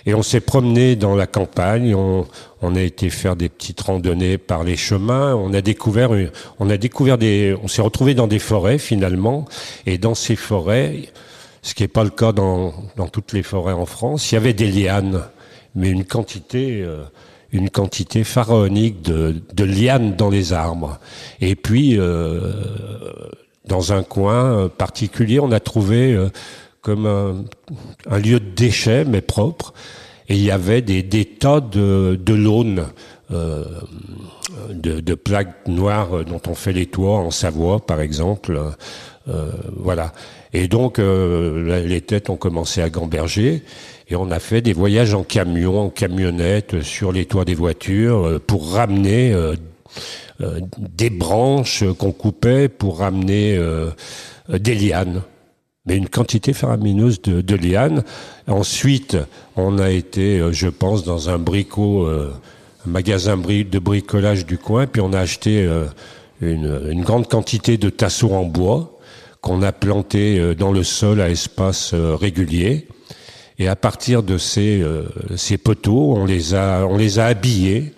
Et 0.06 0.14
on 0.14 0.22
s'est 0.22 0.42
promené 0.42 0.96
dans 0.96 1.16
la 1.16 1.28
campagne, 1.28 1.96
on, 1.96 2.26
on, 2.62 2.76
a 2.76 2.82
été 2.82 3.10
faire 3.10 3.36
des 3.36 3.48
petites 3.48 3.80
randonnées 3.80 4.38
par 4.38 4.64
les 4.64 4.76
chemins, 4.76 5.34
on 5.34 5.54
a 5.54 5.62
découvert, 5.62 6.12
on 6.60 6.70
a 6.70 6.78
découvert 6.78 7.18
des, 7.18 7.56
on 7.64 7.70
s'est 7.70 7.82
retrouvé 7.82 8.14
dans 8.14 8.28
des 8.28 8.40
forêts 8.40 8.78
finalement, 8.78 9.46
et 9.86 9.98
dans 9.98 10.14
ces 10.14 10.36
forêts, 10.36 11.04
ce 11.62 11.74
qui 11.74 11.84
n'est 11.84 11.88
pas 11.88 12.04
le 12.04 12.10
cas 12.10 12.34
dans, 12.34 12.74
dans, 12.98 13.08
toutes 13.08 13.32
les 13.32 13.44
forêts 13.44 13.74
en 13.74 13.86
France, 13.86 14.32
il 14.32 14.36
y 14.36 14.38
avait 14.38 14.54
des 14.54 14.70
lianes, 14.70 15.22
mais 15.74 15.90
une 15.90 16.04
quantité, 16.04 16.82
euh, 16.82 17.04
une 17.54 17.70
quantité 17.70 18.26
pharaonique 18.26 19.02
de, 19.02 19.42
de, 19.54 19.64
lianes 19.64 20.18
dans 20.18 20.30
les 20.30 20.52
arbres. 20.52 21.00
Et 21.40 21.56
puis, 21.56 21.98
euh, 21.98 22.52
dans 23.66 23.94
un 23.94 24.04
coin 24.04 24.68
particulier, 24.68 25.40
on 25.40 25.54
a 25.54 25.62
trouvé 25.62 26.14
euh, 26.14 26.30
comme 26.84 27.06
un, 27.08 28.20
lieu 28.20 28.40
de 28.40 28.50
déchets, 28.56 29.06
mais 29.06 29.22
propre. 29.22 29.74
Et 30.30 30.36
il 30.36 30.44
y 30.44 30.52
avait 30.52 30.82
des, 30.82 31.02
des 31.02 31.26
tas 31.26 31.60
de, 31.60 32.20
de 32.22 32.84
euh, 33.32 33.64
de, 34.70 35.00
de, 35.00 35.16
plaques 35.16 35.68
noires 35.68 36.24
dont 36.26 36.42
on 36.48 36.54
fait 36.54 36.74
les 36.74 36.86
toits 36.86 37.18
en 37.18 37.32
Savoie, 37.32 37.86
par 37.86 38.00
exemple. 38.02 38.62
Euh, 39.28 39.52
voilà. 39.76 40.12
Et 40.54 40.68
donc, 40.68 41.00
euh, 41.00 41.84
les 41.86 42.02
têtes 42.02 42.30
ont 42.30 42.38
commencé 42.38 42.82
à 42.82 42.90
gamberger. 42.90 43.64
Et 44.10 44.16
on 44.16 44.30
a 44.30 44.40
fait 44.40 44.62
des 44.62 44.74
voyages 44.74 45.14
en 45.14 45.24
camion, 45.24 45.80
en 45.80 45.90
camionnette, 45.90 46.82
sur 46.84 47.12
les 47.12 47.26
toits 47.26 47.46
des 47.46 47.56
voitures, 47.56 48.40
pour 48.46 48.74
ramener 48.74 49.34
euh, 50.42 50.60
des 50.78 51.12
branches 51.12 51.84
qu'on 51.98 52.12
coupait 52.12 52.68
pour 52.68 53.00
ramener 53.00 53.56
euh, 53.56 53.92
des 54.50 54.74
lianes 54.74 55.22
mais 55.86 55.98
une 55.98 56.08
quantité 56.08 56.54
faramineuse 56.54 57.22
de, 57.22 57.42
de, 57.42 57.56
lianes. 57.56 58.04
Ensuite, 58.48 59.18
on 59.56 59.80
a 59.80 59.90
été, 59.90 60.40
euh, 60.40 60.52
je 60.52 60.68
pense, 60.68 61.04
dans 61.04 61.30
un 61.30 61.38
bricot, 61.38 62.08
un 62.08 62.32
magasin 62.86 63.38
de 63.38 63.80
bricolage 63.80 64.46
du 64.46 64.58
coin, 64.58 64.88
puis 64.88 65.02
on 65.02 65.14
a 65.14 65.20
acheté 65.20 65.70
une, 66.42 66.82
une 66.90 67.04
grande 67.04 67.28
quantité 67.28 67.78
de 67.78 67.90
tasseaux 67.90 68.34
en 68.34 68.44
bois 68.44 68.98
qu'on 69.42 69.62
a 69.62 69.74
plantés 69.74 70.56
dans 70.56 70.72
le 70.72 70.84
sol 70.84 71.20
à 71.20 71.30
espace 71.30 71.94
régulier. 71.94 72.88
Et 73.60 73.68
à 73.68 73.76
partir 73.76 74.24
de 74.24 74.38
ces, 74.38 74.84
poteaux, 75.64 76.14
on 76.16 76.26
les 76.26 76.54
a 76.54 77.26
habillés 77.26 77.94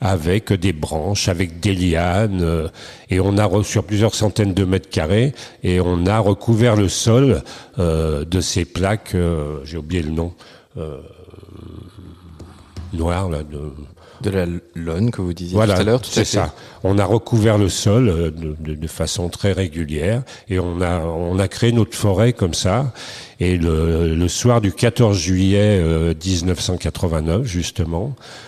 avec 0.00 0.52
des 0.52 0.72
branches, 0.72 1.28
avec 1.28 1.60
des 1.60 1.74
lianes, 1.74 2.42
euh, 2.42 2.68
et 3.10 3.20
on 3.20 3.36
a 3.38 3.62
sur 3.64 3.84
plusieurs 3.84 4.14
centaines 4.14 4.54
de 4.54 4.64
mètres 4.64 4.88
carrés, 4.88 5.34
et 5.62 5.80
on 5.80 6.06
a 6.06 6.18
recouvert 6.18 6.76
le 6.76 6.88
sol 6.88 7.42
euh, 7.78 8.24
de 8.24 8.40
ces 8.40 8.64
plaques, 8.64 9.14
euh, 9.14 9.58
j'ai 9.64 9.76
oublié 9.76 10.02
le 10.02 10.10
nom, 10.10 10.32
noires 12.92 13.28
là. 13.28 13.42
De, 13.42 13.72
de 14.20 14.30
la 14.30 14.46
laune 14.74 15.12
que 15.12 15.22
vous 15.22 15.32
disiez 15.32 15.54
tout 15.54 15.62
à 15.62 15.82
l'heure. 15.84 16.00
C'est 16.02 16.24
ça. 16.24 16.52
On 16.82 16.98
a 16.98 17.04
recouvert 17.04 17.56
le 17.56 17.68
sol 17.68 18.32
de, 18.36 18.74
de, 18.74 18.86
façon 18.88 19.28
très 19.28 19.52
régulière 19.52 20.22
et 20.48 20.58
on 20.58 20.80
a 20.80 21.00
on 21.00 21.38
a 21.38 21.46
créé 21.46 21.70
notre 21.70 21.96
forêt 21.96 22.32
comme 22.32 22.54
ça. 22.54 22.92
Et 23.38 23.56
le, 23.56 24.16
le 24.16 24.28
soir 24.28 24.60
du 24.60 24.72
14 24.72 25.16
juillet 25.16 25.80
1989 26.14 27.46
justement, 27.46 28.16
euh, 28.18 28.47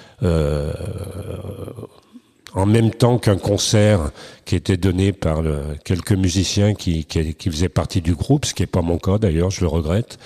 en 2.52 2.66
même 2.66 2.90
temps 2.90 3.18
qu'un 3.18 3.38
concert 3.38 4.10
qui 4.44 4.56
était 4.56 4.76
donné 4.76 5.12
par 5.12 5.42
quelques 5.84 6.12
musiciens 6.12 6.74
qui, 6.74 7.06
faisaient 7.50 7.68
partie 7.68 8.00
du 8.00 8.14
groupe, 8.14 8.44
ce 8.44 8.54
qui 8.54 8.62
n'est 8.62 8.66
pas 8.66 8.82
mon 8.82 8.98
cas 8.98 9.18
d'ailleurs, 9.18 9.50
je 9.50 9.60
le 9.62 9.68
regrette 9.68 10.18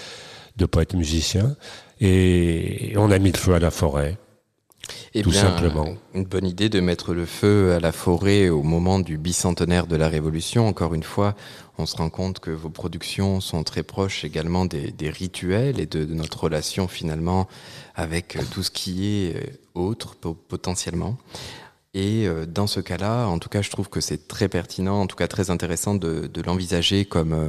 de 0.57 0.67
pas 0.67 0.83
être 0.83 0.95
musicien. 0.95 1.57
Et 2.01 2.95
on 2.97 3.11
a 3.11 3.19
mis 3.19 3.33
le 3.33 3.39
feu 3.39 3.55
à 3.55 3.59
la 3.59 3.71
forêt. 3.71 4.17
Et 5.15 5.21
eh 5.21 5.23
tout 5.23 5.33
simplement. 5.33 5.95
Une 6.15 6.25
bonne 6.25 6.47
idée 6.47 6.69
de 6.69 6.81
mettre 6.81 7.15
le 7.15 7.27
feu 7.27 7.73
à 7.73 7.81
la 7.81 7.93
forêt 7.93 8.49
au 8.49 8.63
moment 8.63 8.99
du 8.99 9.17
bicentenaire 9.17 9.87
de 9.87 9.97
la 9.97 10.09
Révolution. 10.09 10.67
Encore 10.67 10.95
une 10.95 11.03
fois, 11.03 11.35
on 11.79 11.87
se 11.87 11.97
rend 11.97 12.11
compte 12.11 12.39
que 12.41 12.51
vos 12.51 12.71
productions 12.71 13.41
sont 13.41 13.65
très 13.65 13.83
proches 13.83 14.25
également 14.25 14.65
des, 14.65 14.91
des 14.93 15.11
rituels 15.11 15.81
et 15.81 15.87
de, 15.87 16.05
de, 16.05 16.15
notre 16.15 16.45
relation 16.45 16.89
finalement 16.89 17.49
avec 17.95 18.39
tout 18.51 18.63
ce 18.63 18.71
qui 18.71 19.07
est 19.07 19.37
euh, 19.37 19.41
autre 19.75 20.17
potentiellement. 20.17 21.17
Et 21.97 22.27
euh, 22.27 22.45
dans 22.45 22.67
ce 22.67 22.81
cas-là, 22.81 23.27
en 23.29 23.39
tout 23.39 23.49
cas, 23.49 23.63
je 23.63 23.71
trouve 23.71 23.89
que 23.89 24.01
c'est 24.01 24.27
très 24.27 24.49
pertinent, 24.49 25.01
en 25.01 25.07
tout 25.07 25.15
cas 25.15 25.29
très 25.29 25.51
intéressant 25.51 25.95
de, 25.95 26.29
l'envisager 26.45 27.05
comme 27.05 27.33
euh, 27.33 27.49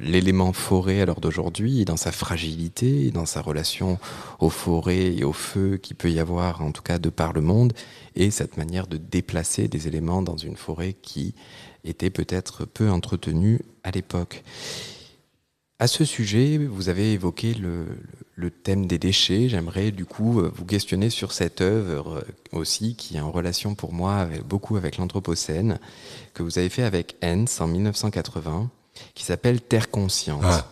l'élément 0.00 0.54
forêt 0.54 1.02
à 1.02 1.04
l'heure 1.04 1.20
d'aujourd'hui, 1.20 1.84
dans 1.84 1.98
sa 1.98 2.10
fragilité, 2.10 3.10
dans 3.10 3.26
sa 3.26 3.42
relation 3.42 3.98
aux 4.40 4.48
forêts 4.48 5.14
et 5.14 5.24
au 5.24 5.34
feu 5.34 5.76
qu'il 5.76 5.96
peut 5.96 6.10
y 6.10 6.18
avoir, 6.18 6.62
en 6.62 6.72
tout 6.72 6.82
cas 6.82 6.98
de 6.98 7.10
par 7.10 7.34
le 7.34 7.42
monde, 7.42 7.74
et 8.16 8.30
cette 8.30 8.56
manière 8.56 8.86
de 8.86 8.96
déplacer 8.96 9.68
des 9.68 9.88
éléments 9.88 10.22
dans 10.22 10.38
une 10.38 10.56
forêt 10.56 10.94
qui 10.94 11.34
était 11.84 12.10
peut-être 12.10 12.64
peu 12.64 12.90
entretenue 12.90 13.60
à 13.84 13.90
l'époque. 13.90 14.42
À 15.78 15.86
ce 15.86 16.04
sujet, 16.04 16.58
vous 16.58 16.88
avez 16.88 17.12
évoqué 17.12 17.52
le, 17.54 17.84
le 18.42 18.50
thème 18.50 18.86
des 18.86 18.98
déchets. 18.98 19.48
J'aimerais 19.48 19.90
du 19.90 20.04
coup 20.04 20.40
euh, 20.40 20.52
vous 20.54 20.64
questionner 20.64 21.08
sur 21.08 21.32
cette 21.32 21.60
œuvre 21.60 22.18
euh, 22.18 22.58
aussi 22.58 22.96
qui 22.96 23.16
est 23.16 23.20
en 23.20 23.30
relation 23.30 23.74
pour 23.74 23.92
moi 23.92 24.26
beaucoup 24.46 24.76
avec 24.76 24.98
l'Anthropocène 24.98 25.78
que 26.34 26.42
vous 26.42 26.58
avez 26.58 26.68
fait 26.68 26.82
avec 26.82 27.16
Hens 27.22 27.60
en 27.60 27.68
1980 27.68 28.70
qui 29.14 29.24
s'appelle 29.24 29.60
Terre 29.60 29.90
consciente. 29.90 30.42
Ah. 30.44 30.68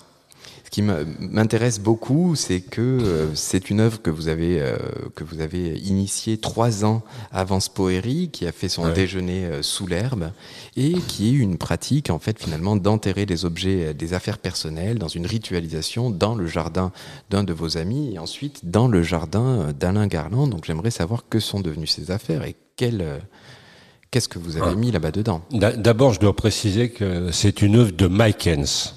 Ce 0.71 0.75
qui 0.77 0.83
m'intéresse 0.83 1.81
beaucoup, 1.81 2.37
c'est 2.37 2.61
que 2.61 2.81
euh, 2.81 3.35
c'est 3.35 3.71
une 3.71 3.81
œuvre 3.81 4.01
que 4.01 4.09
vous 4.09 4.29
avez 4.29 4.61
euh, 4.61 4.77
que 5.17 5.25
vous 5.25 5.41
avez 5.41 5.77
initiée 5.79 6.39
trois 6.39 6.85
ans 6.85 7.03
avant 7.33 7.59
Spoeri, 7.59 8.29
qui 8.33 8.47
a 8.47 8.53
fait 8.53 8.69
son 8.69 8.85
Ouais. 8.85 8.93
déjeuner 8.93 9.47
euh, 9.47 9.63
sous 9.65 9.89
l'herbe, 9.89 10.31
et 10.77 10.93
qui 10.93 11.31
est 11.31 11.33
une 11.33 11.59
pratique 11.59 12.09
en 12.09 12.21
fait 12.21 12.39
finalement 12.41 12.77
d'enterrer 12.77 13.27
des 13.27 13.45
objets, 13.45 13.95
des 13.95 14.15
affaires 14.15 14.39
personnelles 14.39 15.01
dans 15.01 15.09
une 15.09 15.27
ritualisation 15.27 16.09
dans 16.09 16.37
le 16.37 16.47
jardin 16.47 16.93
d'un 17.31 17.43
de 17.43 17.53
vos 17.53 17.77
amis, 17.77 18.15
et 18.15 18.21
ensuite 18.21 18.61
dans 18.71 18.87
le 18.87 19.03
jardin 19.03 19.73
d'Alain 19.73 20.07
Garland. 20.07 20.47
Donc 20.47 20.67
j'aimerais 20.67 20.93
savoir 20.93 21.25
que 21.29 21.41
sont 21.41 21.59
devenues 21.59 21.89
ces 21.89 22.13
affaires 22.13 22.45
et 22.45 22.55
qu'est-ce 22.77 24.29
que 24.29 24.39
vous 24.39 24.57
avez 24.57 24.71
Ah. 24.71 24.77
mis 24.77 24.93
là-bas 24.93 25.11
dedans? 25.11 25.43
D'a- 25.51 25.73
D'abord, 25.73 26.13
je 26.13 26.21
dois 26.21 26.37
préciser 26.37 26.91
que 26.91 27.33
c'est 27.33 27.61
une 27.61 27.75
œuvre 27.75 27.91
de 27.91 28.07
Mike 28.07 28.47
Hens. 28.57 28.95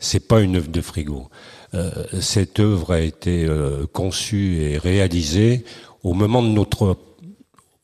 C'est 0.00 0.26
pas 0.26 0.40
une 0.40 0.56
œuvre 0.56 0.70
de 0.70 0.80
frigo. 0.80 1.28
Euh, 1.74 1.90
cette 2.20 2.58
œuvre 2.58 2.94
a 2.94 3.00
été 3.00 3.44
euh, 3.44 3.86
conçue 3.92 4.62
et 4.62 4.78
réalisée 4.78 5.64
au 6.02 6.14
moment 6.14 6.42
de 6.42 6.48
notre, 6.48 6.96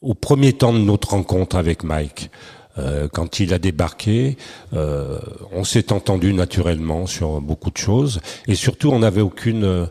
au 0.03 0.15
premier 0.15 0.55
temps 0.55 0.73
de 0.73 0.79
notre 0.79 1.11
rencontre 1.11 1.57
avec 1.57 1.85
Mike. 1.85 2.31
Euh, 2.79 3.09
quand 3.11 3.39
il 3.41 3.55
a 3.55 3.59
débarqué, 3.59 4.37
euh, 4.75 5.19
on 5.53 5.65
s'est 5.65 5.93
entendu 5.93 6.35
naturellement 6.35 7.07
sur 7.07 7.41
beaucoup 7.41 7.71
de 7.71 7.79
choses, 7.79 8.21
et 8.49 8.55
surtout, 8.55 8.91
on 8.91 8.99
n'avait 8.99 9.23
aucune, 9.23 9.65
euh, 9.65 9.87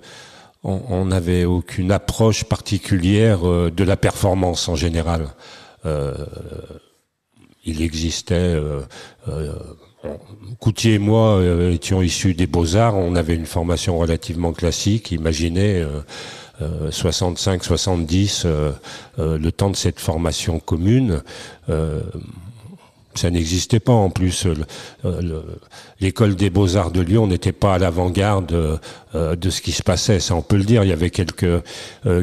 on 0.63 1.05
n'avait 1.05 1.45
aucune 1.45 1.91
approche 1.91 2.43
particulière 2.43 3.47
euh, 3.47 3.71
de 3.71 3.83
la 3.83 3.97
performance 3.97 4.67
en 4.67 4.75
général. 4.75 5.29
Euh, 5.85 6.13
il 7.65 7.81
existait. 7.81 8.35
Euh, 8.35 8.81
euh, 9.27 9.53
Coutier 10.59 10.95
et 10.95 10.99
moi 10.99 11.37
euh, 11.37 11.73
étions 11.73 12.01
issus 12.01 12.33
des 12.33 12.47
beaux-arts. 12.47 12.95
On 12.95 13.15
avait 13.15 13.35
une 13.35 13.45
formation 13.45 13.97
relativement 13.97 14.53
classique. 14.53 15.11
Imaginez 15.11 15.81
euh, 15.81 16.01
euh, 16.61 16.89
65, 16.91 17.63
70, 17.63 18.43
euh, 18.45 18.71
euh, 19.19 19.37
le 19.37 19.51
temps 19.51 19.69
de 19.69 19.75
cette 19.75 19.99
formation 19.99 20.59
commune. 20.59 21.21
Ça 23.15 23.29
n'existait 23.31 23.79
pas 23.79 23.93
en 23.93 24.09
plus. 24.09 24.45
Euh, 24.45 24.55
le- 25.03 25.45
L'école 26.01 26.35
des 26.35 26.49
beaux-arts 26.49 26.91
de 26.91 26.99
Lyon 26.99 27.27
n'était 27.27 27.53
pas 27.53 27.75
à 27.75 27.79
l'avant-garde 27.79 28.51
euh, 28.51 28.77
euh, 29.15 29.35
de 29.37 29.49
ce 29.49 29.61
qui 29.61 29.71
se 29.71 29.81
passait. 29.81 30.19
Ça, 30.19 30.35
on 30.35 30.41
peut 30.41 30.57
le 30.57 30.65
dire. 30.65 30.83
Il 30.83 30.89
y 30.89 30.93
avait 30.93 31.09
quelques 31.09 31.63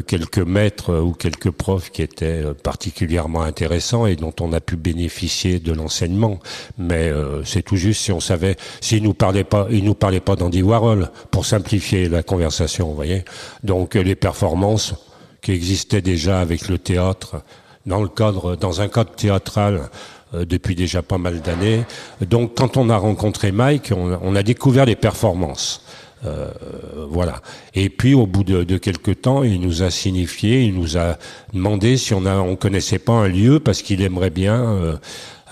quelques 0.07 0.37
maîtres 0.39 0.95
ou 0.99 1.13
quelques 1.13 1.49
profs 1.49 1.89
qui 1.91 2.01
étaient 2.03 2.43
particulièrement 2.63 3.41
intéressants 3.41 4.05
et 4.05 4.15
dont 4.15 4.33
on 4.39 4.53
a 4.53 4.61
pu 4.61 4.75
bénéficier 4.75 5.59
de 5.59 5.73
l'enseignement. 5.73 6.39
Mais 6.77 7.11
c'est 7.43 7.63
tout 7.63 7.75
juste 7.75 8.01
si 8.01 8.11
on 8.11 8.19
savait, 8.19 8.55
s'ils 8.81 9.03
nous 9.03 9.13
parlaient 9.13 9.43
pas, 9.43 9.67
ils 9.71 9.83
nous 9.83 9.95
parlaient 9.95 10.19
pas 10.19 10.35
d'Andy 10.35 10.61
Warhol 10.61 11.09
pour 11.31 11.45
simplifier 11.45 12.07
la 12.07 12.23
conversation, 12.23 12.87
vous 12.87 12.95
voyez. 12.95 13.25
Donc 13.63 13.95
les 13.95 14.15
performances 14.15 14.93
qui 15.41 15.51
existaient 15.51 16.01
déjà 16.01 16.39
avec 16.39 16.69
le 16.69 16.77
théâtre 16.77 17.41
dans 17.85 18.01
le 18.01 18.07
cadre, 18.07 18.55
dans 18.55 18.79
un 18.79 18.87
cadre 18.87 19.11
théâtral 19.11 19.89
depuis 20.33 20.75
déjà 20.75 21.01
pas 21.01 21.17
mal 21.17 21.41
d'années. 21.41 21.83
Donc, 22.21 22.55
quand 22.55 22.77
on 22.77 22.89
a 22.89 22.97
rencontré 22.97 23.51
Mike, 23.51 23.91
on, 23.95 24.17
on 24.21 24.35
a 24.35 24.43
découvert 24.43 24.85
les 24.85 24.95
performances. 24.95 25.83
Euh, 26.25 26.47
voilà. 27.09 27.41
Et 27.75 27.89
puis, 27.89 28.13
au 28.13 28.25
bout 28.25 28.43
de, 28.43 28.63
de 28.63 28.77
quelques 28.77 29.21
temps, 29.21 29.43
il 29.43 29.59
nous 29.59 29.83
a 29.83 29.91
signifié, 29.91 30.63
il 30.63 30.73
nous 30.73 30.97
a 30.97 31.17
demandé 31.53 31.97
si 31.97 32.13
on 32.13 32.25
a, 32.25 32.37
on 32.37 32.55
connaissait 32.55 32.99
pas 32.99 33.13
un 33.13 33.27
lieu 33.27 33.59
parce 33.59 33.81
qu'il 33.81 34.01
aimerait 34.01 34.29
bien. 34.29 34.63
euh, 34.63 34.95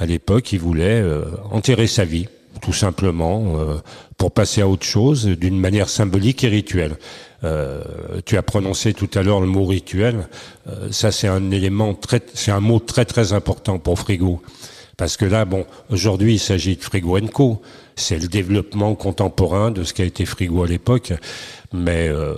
à 0.02 0.06
l'époque, 0.08 0.52
il 0.52 0.60
voulait 0.60 1.00
euh, 1.00 1.26
enterrer 1.52 1.86
sa 1.86 2.06
vie, 2.06 2.28
tout 2.62 2.74
simplement, 2.74 3.54
euh, 3.58 3.76
pour 4.18 4.32
passer 4.32 4.62
à 4.62 4.68
autre 4.68 4.86
chose 4.86 5.26
d'une 5.28 5.60
manière 5.60 5.90
symbolique 5.90 6.44
et 6.44 6.48
rituelle. 6.48 6.96
Euh, 7.44 7.82
tu 8.26 8.38
as 8.38 8.44
prononcé 8.44 8.94
tout 8.94 9.10
à 9.16 9.24
l'heure 9.24 9.42
le 9.42 9.48
mot 9.48 9.66
rituel. 9.66 10.28
Euh, 10.68 10.92
ça, 10.92 11.12
c'est 11.12 11.28
un 11.28 11.52
élément 11.52 11.94
très, 11.94 12.22
c'est 12.34 12.52
un 12.52 12.60
mot 12.60 12.80
très 12.80 13.06
très 13.06 13.34
important 13.34 13.80
pour 13.80 13.98
Frigo. 13.98 14.42
Parce 14.98 15.18
que 15.18 15.26
là, 15.26 15.46
bon, 15.46 15.66
aujourd'hui, 15.90 16.36
il 16.36 16.40
s'agit 16.40 16.76
de 16.76 16.84
Frigo 16.84 17.18
Co. 17.34 17.62
C'est 17.96 18.20
le 18.20 18.28
développement 18.28 18.94
contemporain 18.94 19.72
de 19.72 19.84
ce 19.84 19.96
qu'a 19.96 20.04
été 20.04 20.26
Frigo 20.26 20.64
à 20.64 20.68
l'époque. 20.68 21.14
Mais 21.74 22.08
euh, 22.08 22.36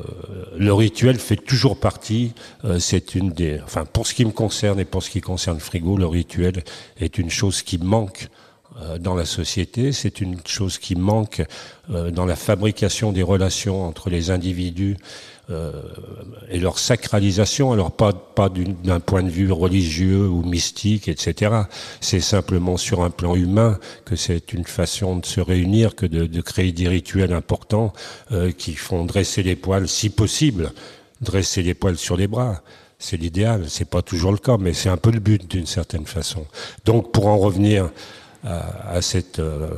le 0.58 0.74
rituel 0.74 1.18
fait 1.20 1.36
toujours 1.36 1.78
partie. 1.78 2.32
euh, 2.64 2.80
c'est 2.80 3.16
une 3.16 3.32
des, 3.32 3.60
enfin, 3.66 3.84
pour 3.84 4.08
ce 4.08 4.14
qui 4.14 4.24
me 4.24 4.32
concerne 4.32 4.80
et 4.80 4.86
pour 4.86 5.04
ce 5.04 5.10
qui 5.10 5.20
concerne 5.20 5.60
Frigo, 5.60 5.98
le 5.98 6.08
rituel 6.08 6.64
est 7.00 7.18
une 7.18 7.30
chose 7.30 7.64
qui 7.64 7.78
manque 7.78 8.30
dans 9.00 9.16
la 9.16 9.26
société. 9.26 9.92
C'est 9.92 10.22
une 10.22 10.38
chose 10.46 10.78
qui 10.78 10.96
manque 10.96 11.44
euh, 11.92 12.12
dans 12.12 12.26
la 12.26 12.36
fabrication 12.38 13.12
des 13.12 13.24
relations 13.24 13.86
entre 13.86 14.10
les 14.10 14.32
individus 14.32 14.96
euh, 15.50 15.74
et 16.50 16.58
leur 16.58 16.80
sacralisation. 16.80 17.74
Alors 17.74 17.92
pas 17.92 18.14
pas 18.14 18.50
d'un 18.50 19.02
point 19.02 19.22
de 19.24 19.30
vue 19.30 19.52
religieux 19.52 20.28
ou 20.30 20.44
mystique, 20.44 21.10
etc. 21.10 21.64
C'est 22.00 22.22
simplement 22.22 22.78
sur 22.78 23.04
un 23.04 23.10
plan 23.10 23.36
humain 23.36 23.80
que 24.06 24.16
c'est 24.16 24.54
une 24.54 24.64
façon 24.64 25.18
de 25.18 25.26
se 25.26 25.42
réunir, 25.42 25.96
que 25.96 26.06
de, 26.06 26.26
de 26.26 26.42
créer 26.42 26.72
des 26.72 26.88
rituels 26.88 27.34
importants 27.34 27.92
euh, 28.32 28.52
qui 28.52 28.76
font 28.76 29.04
dresser 29.04 29.44
les 29.44 29.58
poils, 29.58 29.90
si 29.90 30.10
possible, 30.10 30.72
dresser 31.20 31.62
les 31.62 31.74
poils 31.74 31.98
sur 31.98 32.16
les 32.16 32.28
bras. 32.28 32.62
C'est 32.98 33.18
l'idéal. 33.18 33.66
C'est 33.68 33.90
pas 33.90 34.02
toujours 34.02 34.32
le 34.32 34.38
cas, 34.38 34.56
mais 34.58 34.72
c'est 34.72 34.88
un 34.88 34.96
peu 34.96 35.12
le 35.12 35.20
but 35.20 35.46
d'une 35.52 35.66
certaine 35.66 36.06
façon. 36.06 36.46
Donc, 36.86 37.12
pour 37.12 37.28
en 37.28 37.38
revenir 37.38 37.90
à, 38.46 39.02
cette 39.02 39.40
euh, 39.40 39.70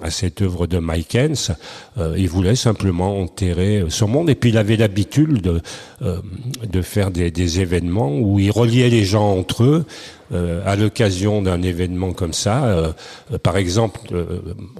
à 0.00 0.10
cette 0.10 0.42
œuvre 0.42 0.66
de 0.66 0.78
Mike 0.78 1.16
Hens, 1.16 1.52
euh, 1.98 2.14
il 2.16 2.28
voulait 2.28 2.56
simplement 2.56 3.20
enterrer 3.20 3.84
son 3.88 4.08
monde 4.08 4.30
et 4.30 4.34
puis 4.34 4.50
il 4.50 4.58
avait 4.58 4.76
l'habitude 4.76 5.42
de 5.42 5.60
euh, 6.02 6.18
de 6.66 6.82
faire 6.82 7.10
des, 7.10 7.30
des 7.30 7.60
événements 7.60 8.16
où 8.18 8.38
il 8.38 8.50
reliait 8.50 8.88
les 8.88 9.04
gens 9.04 9.36
entre 9.36 9.64
eux 9.64 9.84
à 10.64 10.74
l'occasion 10.74 11.40
d'un 11.40 11.62
événement 11.62 12.12
comme 12.12 12.32
ça. 12.32 12.92
Par 13.44 13.56
exemple, 13.56 14.00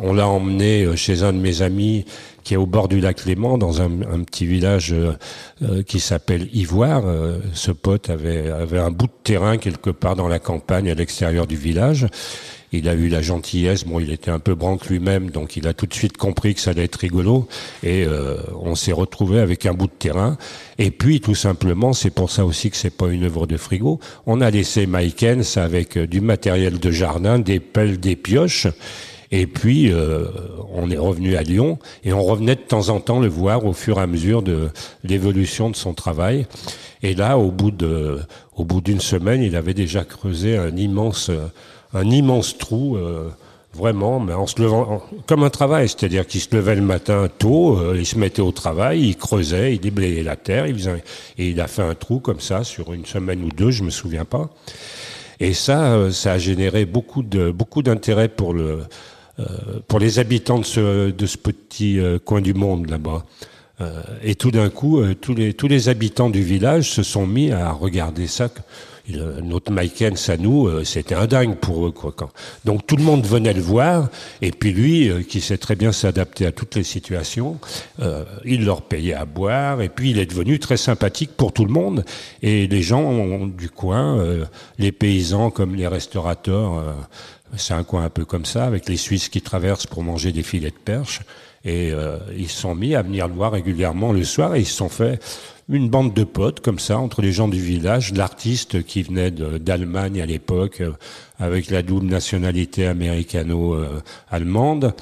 on 0.01 0.13
l'a 0.13 0.27
emmené 0.27 0.97
chez 0.97 1.23
un 1.23 1.33
de 1.33 1.39
mes 1.39 1.63
amis 1.63 2.05
qui 2.47 2.55
est 2.55 2.57
au 2.57 2.67
bord 2.67 2.87
du 2.87 3.01
lac 3.01 3.25
Léman, 3.25 3.59
dans 3.59 3.83
un, 3.83 3.91
un 4.03 4.23
petit 4.23 4.47
village 4.47 4.95
euh, 4.95 5.83
qui 5.83 5.99
s'appelle 5.99 6.49
Ivoire. 6.53 7.03
Euh, 7.05 7.39
ce 7.55 7.73
pote 7.73 8.09
avait, 8.09 8.51
avait 8.51 8.79
un 8.79 8.93
bout 8.93 9.09
de 9.09 9.13
terrain 9.25 9.57
quelque 9.57 9.91
part 9.91 10.15
dans 10.15 10.29
la 10.29 10.39
campagne, 10.39 10.89
à 10.89 10.95
l'extérieur 10.95 11.49
du 11.49 11.57
village. 11.57 12.07
Il 12.77 12.89
a 12.89 12.95
eu 12.95 13.09
la 13.09 13.23
gentillesse, 13.23 13.85
bon, 13.85 14.01
il 14.01 14.13
était 14.13 14.31
un 14.31 14.39
peu 14.39 14.55
branque 14.55 14.87
lui-même, 14.87 15.31
donc 15.31 15.57
il 15.57 15.67
a 15.67 15.73
tout 15.73 15.87
de 15.87 15.95
suite 15.95 16.17
compris 16.17 16.55
que 16.55 16.61
ça 16.61 16.73
allait 16.73 16.85
être 16.85 16.97
rigolo. 16.97 17.49
Et 17.83 18.05
euh, 18.05 18.37
on 18.61 18.75
s'est 18.75 18.93
retrouvé 18.93 19.41
avec 19.41 19.65
un 19.65 19.73
bout 19.73 19.87
de 19.87 19.93
terrain. 19.99 20.37
Et 20.79 20.91
puis, 20.91 21.21
tout 21.21 21.35
simplement, 21.35 21.93
c'est 21.93 22.11
pour 22.11 22.31
ça 22.31 22.45
aussi 22.45 22.71
que 22.71 22.77
c'est 22.77 22.95
pas 22.95 23.09
une 23.09 23.25
œuvre 23.25 23.47
de 23.47 23.57
frigo. 23.57 23.99
On 24.27 24.41
a 24.41 24.51
laissé 24.51 24.87
Mike 24.87 25.23
Hens 25.23 25.57
avec 25.57 25.97
euh, 25.97 26.07
du 26.07 26.21
matériel 26.21 26.79
de 26.79 26.91
jardin, 26.91 27.39
des 27.39 27.61
pelles, 27.61 27.99
des 27.99 28.15
pioches. 28.15 28.67
Et 29.33 29.47
puis, 29.47 29.91
euh, 29.91 30.27
on 30.73 30.91
est 30.91 30.99
revenu 30.99 31.37
à 31.37 31.43
Lyon 31.43 31.79
et 32.05 32.13
on 32.13 32.23
revenait 32.23 32.55
de 32.55 32.61
temps 32.61 32.91
en 32.91 33.01
temps 33.01 33.21
le 33.21 33.29
voir 33.29 33.65
au 33.65 33.73
fur 33.73 33.99
et 33.99 34.03
à 34.03 34.07
mesure 34.07 34.43
de 34.43 34.69
l'évolution 35.03 35.71
de 35.71 35.77
son 35.77 35.95
travail. 35.95 36.47
Et 37.03 37.15
là, 37.15 37.39
au 37.39 37.51
bout 37.51 37.75
au 38.57 38.65
bout 38.65 38.81
d'une 38.81 39.01
semaine, 39.01 39.43
il 39.43 39.57
avait 39.57 39.75
déjà 39.75 40.05
creusé 40.05 40.57
un 40.57 40.77
immense, 40.77 41.31
un 41.95 42.11
immense 42.11 42.59
trou, 42.59 42.97
euh, 42.97 43.31
vraiment, 43.75 44.21
mais 44.21 44.33
en 44.33 44.47
se 44.47 44.61
levant, 44.61 45.03
comme 45.27 45.43
un 45.43 45.51
travail, 45.51 45.89
c'est-à-dire 45.89 46.27
qu'il 46.27 46.41
se 46.41 46.55
levait 46.55 46.75
le 46.75 46.83
matin 46.83 47.29
tôt, 47.39 47.79
euh, 47.79 47.97
il 47.99 48.07
se 48.07 48.19
mettait 48.19 48.43
au 48.43 48.53
travail, 48.53 49.09
il 49.09 49.17
creusait, 49.17 49.75
il 49.75 49.81
déblayait 49.81 50.23
la 50.23 50.37
terre, 50.37 50.67
et 50.67 50.75
il 51.39 51.61
a 51.61 51.69
fait 51.69 51.83
un 51.83 51.95
trou 51.95 52.19
comme 52.19 52.41
ça 52.41 52.65
sur 52.65 52.93
une 52.93 53.05
semaine 53.05 53.45
ou 53.45 53.51
deux, 53.51 53.71
je 53.71 53.83
me 53.83 53.91
souviens 53.91 54.25
pas. 54.25 54.51
Et 55.41 55.53
ça, 55.53 55.93
euh, 55.93 56.11
ça 56.11 56.33
a 56.33 56.39
généré 56.39 56.87
beaucoup 56.87 57.23
de 57.23 57.51
beaucoup 57.51 57.83
d'intérêt 57.83 58.29
pour 58.29 58.55
le 58.55 58.81
pour 59.87 59.99
les 59.99 60.19
habitants 60.19 60.59
de 60.59 60.65
ce 60.65 61.11
de 61.11 61.27
ce 61.27 61.37
petit 61.37 62.01
coin 62.25 62.41
du 62.41 62.55
monde 62.55 62.89
là-bas. 62.89 63.23
Euh, 63.81 64.01
et 64.23 64.35
tout 64.37 64.51
d'un 64.51 64.71
coup, 64.71 65.01
euh, 65.01 65.15
tous, 65.15 65.35
les, 65.35 65.53
tous 65.53 65.69
les 65.69 65.89
habitants 65.91 66.31
du 66.31 66.43
village 66.43 66.91
se 66.91 67.03
sont 67.03 67.27
mis 67.27 67.53
à 67.53 67.71
regarder 67.73 68.27
ça. 68.27 68.49
Il- 69.09 69.23
notre 69.45 69.71
nous, 70.39 70.67
euh, 70.67 70.83
c'était 70.83 71.15
un 71.15 71.27
dingue 71.27 71.57
pour 71.57 71.87
eux. 71.87 71.93
Quoi. 71.93 72.15
Donc 72.65 72.87
tout 72.87 72.97
le 72.97 73.05
monde 73.05 73.25
venait 73.25 73.53
le 73.53 73.61
voir, 73.61 74.09
et 74.43 74.51
puis 74.51 74.73
lui, 74.73 75.09
euh, 75.11 75.23
qui 75.23 75.41
sait 75.41 75.59
très 75.59 75.77
bien 75.77 75.93
s'adapter 75.93 76.47
à 76.47 76.53
toutes 76.53 76.75
les 76.75 76.83
situations, 76.83 77.59
euh, 78.01 78.25
il 78.45 78.65
leur 78.65 78.83
payait 78.83 79.15
à 79.15 79.27
boire, 79.27 79.81
et 79.83 79.89
puis 79.91 80.11
il 80.11 80.19
est 80.19 80.27
devenu 80.27 80.59
très 80.59 80.77
sympathique 80.79 81.31
pour 81.37 81.53
tout 81.53 81.65
le 81.65 81.73
monde. 81.73 82.05
Et 82.43 82.67
les 82.67 82.83
gens 82.83 83.03
ont- 83.03 83.47
du 83.47 83.69
coin, 83.71 84.19
euh, 84.19 84.45
les 84.79 84.91
paysans 84.91 85.51
comme 85.51 85.77
les 85.77 85.87
restaurateurs, 85.87 86.79
euh, 86.79 86.93
c'est 87.57 87.75
un 87.75 87.85
coin 87.85 88.05
un 88.07 88.11
peu 88.11 88.25
comme 88.25 88.45
ça, 88.47 88.65
avec 88.65 88.89
les 88.89 88.97
Suisses 88.97 89.29
qui 89.29 89.41
traversent 89.43 89.87
pour 89.87 90.03
manger 90.03 90.33
des 90.33 90.43
filets 90.43 90.71
de 90.71 90.83
perche. 90.85 91.21
Et 91.67 91.91
euh, 91.91 92.17
ils 92.37 92.49
se 92.49 92.61
sont 92.61 92.77
mis 92.77 92.95
à 92.95 93.03
venir 93.03 93.27
le 93.27 93.35
voir 93.35 93.51
régulièrement 93.51 94.13
le 94.13 94.23
soir 94.23 94.55
et 94.55 94.61
ils 94.61 94.67
se 94.67 94.77
sont 94.77 94.89
fait 94.89 95.21
une 95.69 95.91
bande 95.91 96.15
de 96.15 96.23
potes 96.23 96.61
comme 96.61 96.79
ça 96.79 96.97
entre 96.97 97.23
les 97.23 97.33
gens 97.33 97.49
du 97.49 97.61
village, 97.61 98.15
l'artiste 98.15 98.85
qui 98.85 99.03
venait 99.03 99.33
d'Allemagne 99.33 100.23
à 100.23 100.27
l'époque 100.27 100.81
euh, 100.81 100.93
avec 101.41 101.71
la 101.71 101.83
double 101.83 102.07
nationalité 102.07 102.87
américano-allemande. 102.87 104.95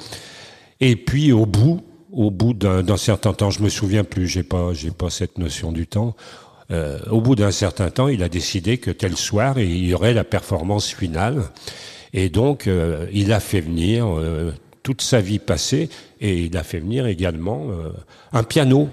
Et 0.81 0.95
puis 0.95 1.31
au 1.31 1.45
bout, 1.45 1.81
au 2.11 2.31
bout 2.31 2.55
d'un 2.55 2.97
certain 2.97 3.33
temps, 3.33 3.51
je 3.51 3.61
me 3.61 3.69
souviens 3.69 4.03
plus, 4.03 4.27
j'ai 4.27 4.41
pas, 4.41 4.73
j'ai 4.73 4.89
pas 4.89 5.11
cette 5.11 5.37
notion 5.37 5.71
du 5.71 5.85
temps. 5.85 6.15
euh, 6.71 6.97
au 7.11 7.21
bout 7.21 7.35
d'un 7.35 7.51
certain 7.51 7.91
temps, 7.91 8.07
il 8.07 8.23
a 8.23 8.29
décidé 8.29 8.79
que 8.79 8.89
tel 8.89 9.15
soir, 9.15 9.59
il 9.59 9.85
y 9.85 9.93
aurait 9.93 10.15
la 10.15 10.23
performance 10.23 10.91
finale. 10.91 11.43
Et 12.11 12.29
donc, 12.29 12.67
il 13.11 13.33
a 13.33 13.41
fait 13.41 13.59
venir 13.59 14.07
toute 14.85 15.01
sa 15.01 15.19
vie 15.19 15.39
passée, 15.39 15.89
et 16.21 16.43
il 16.43 16.55
a 16.55 16.63
fait 16.63 16.79
venir 16.79 17.07
également 17.07 17.71
euh, 17.71 17.89
un 18.33 18.43
piano. 18.43 18.87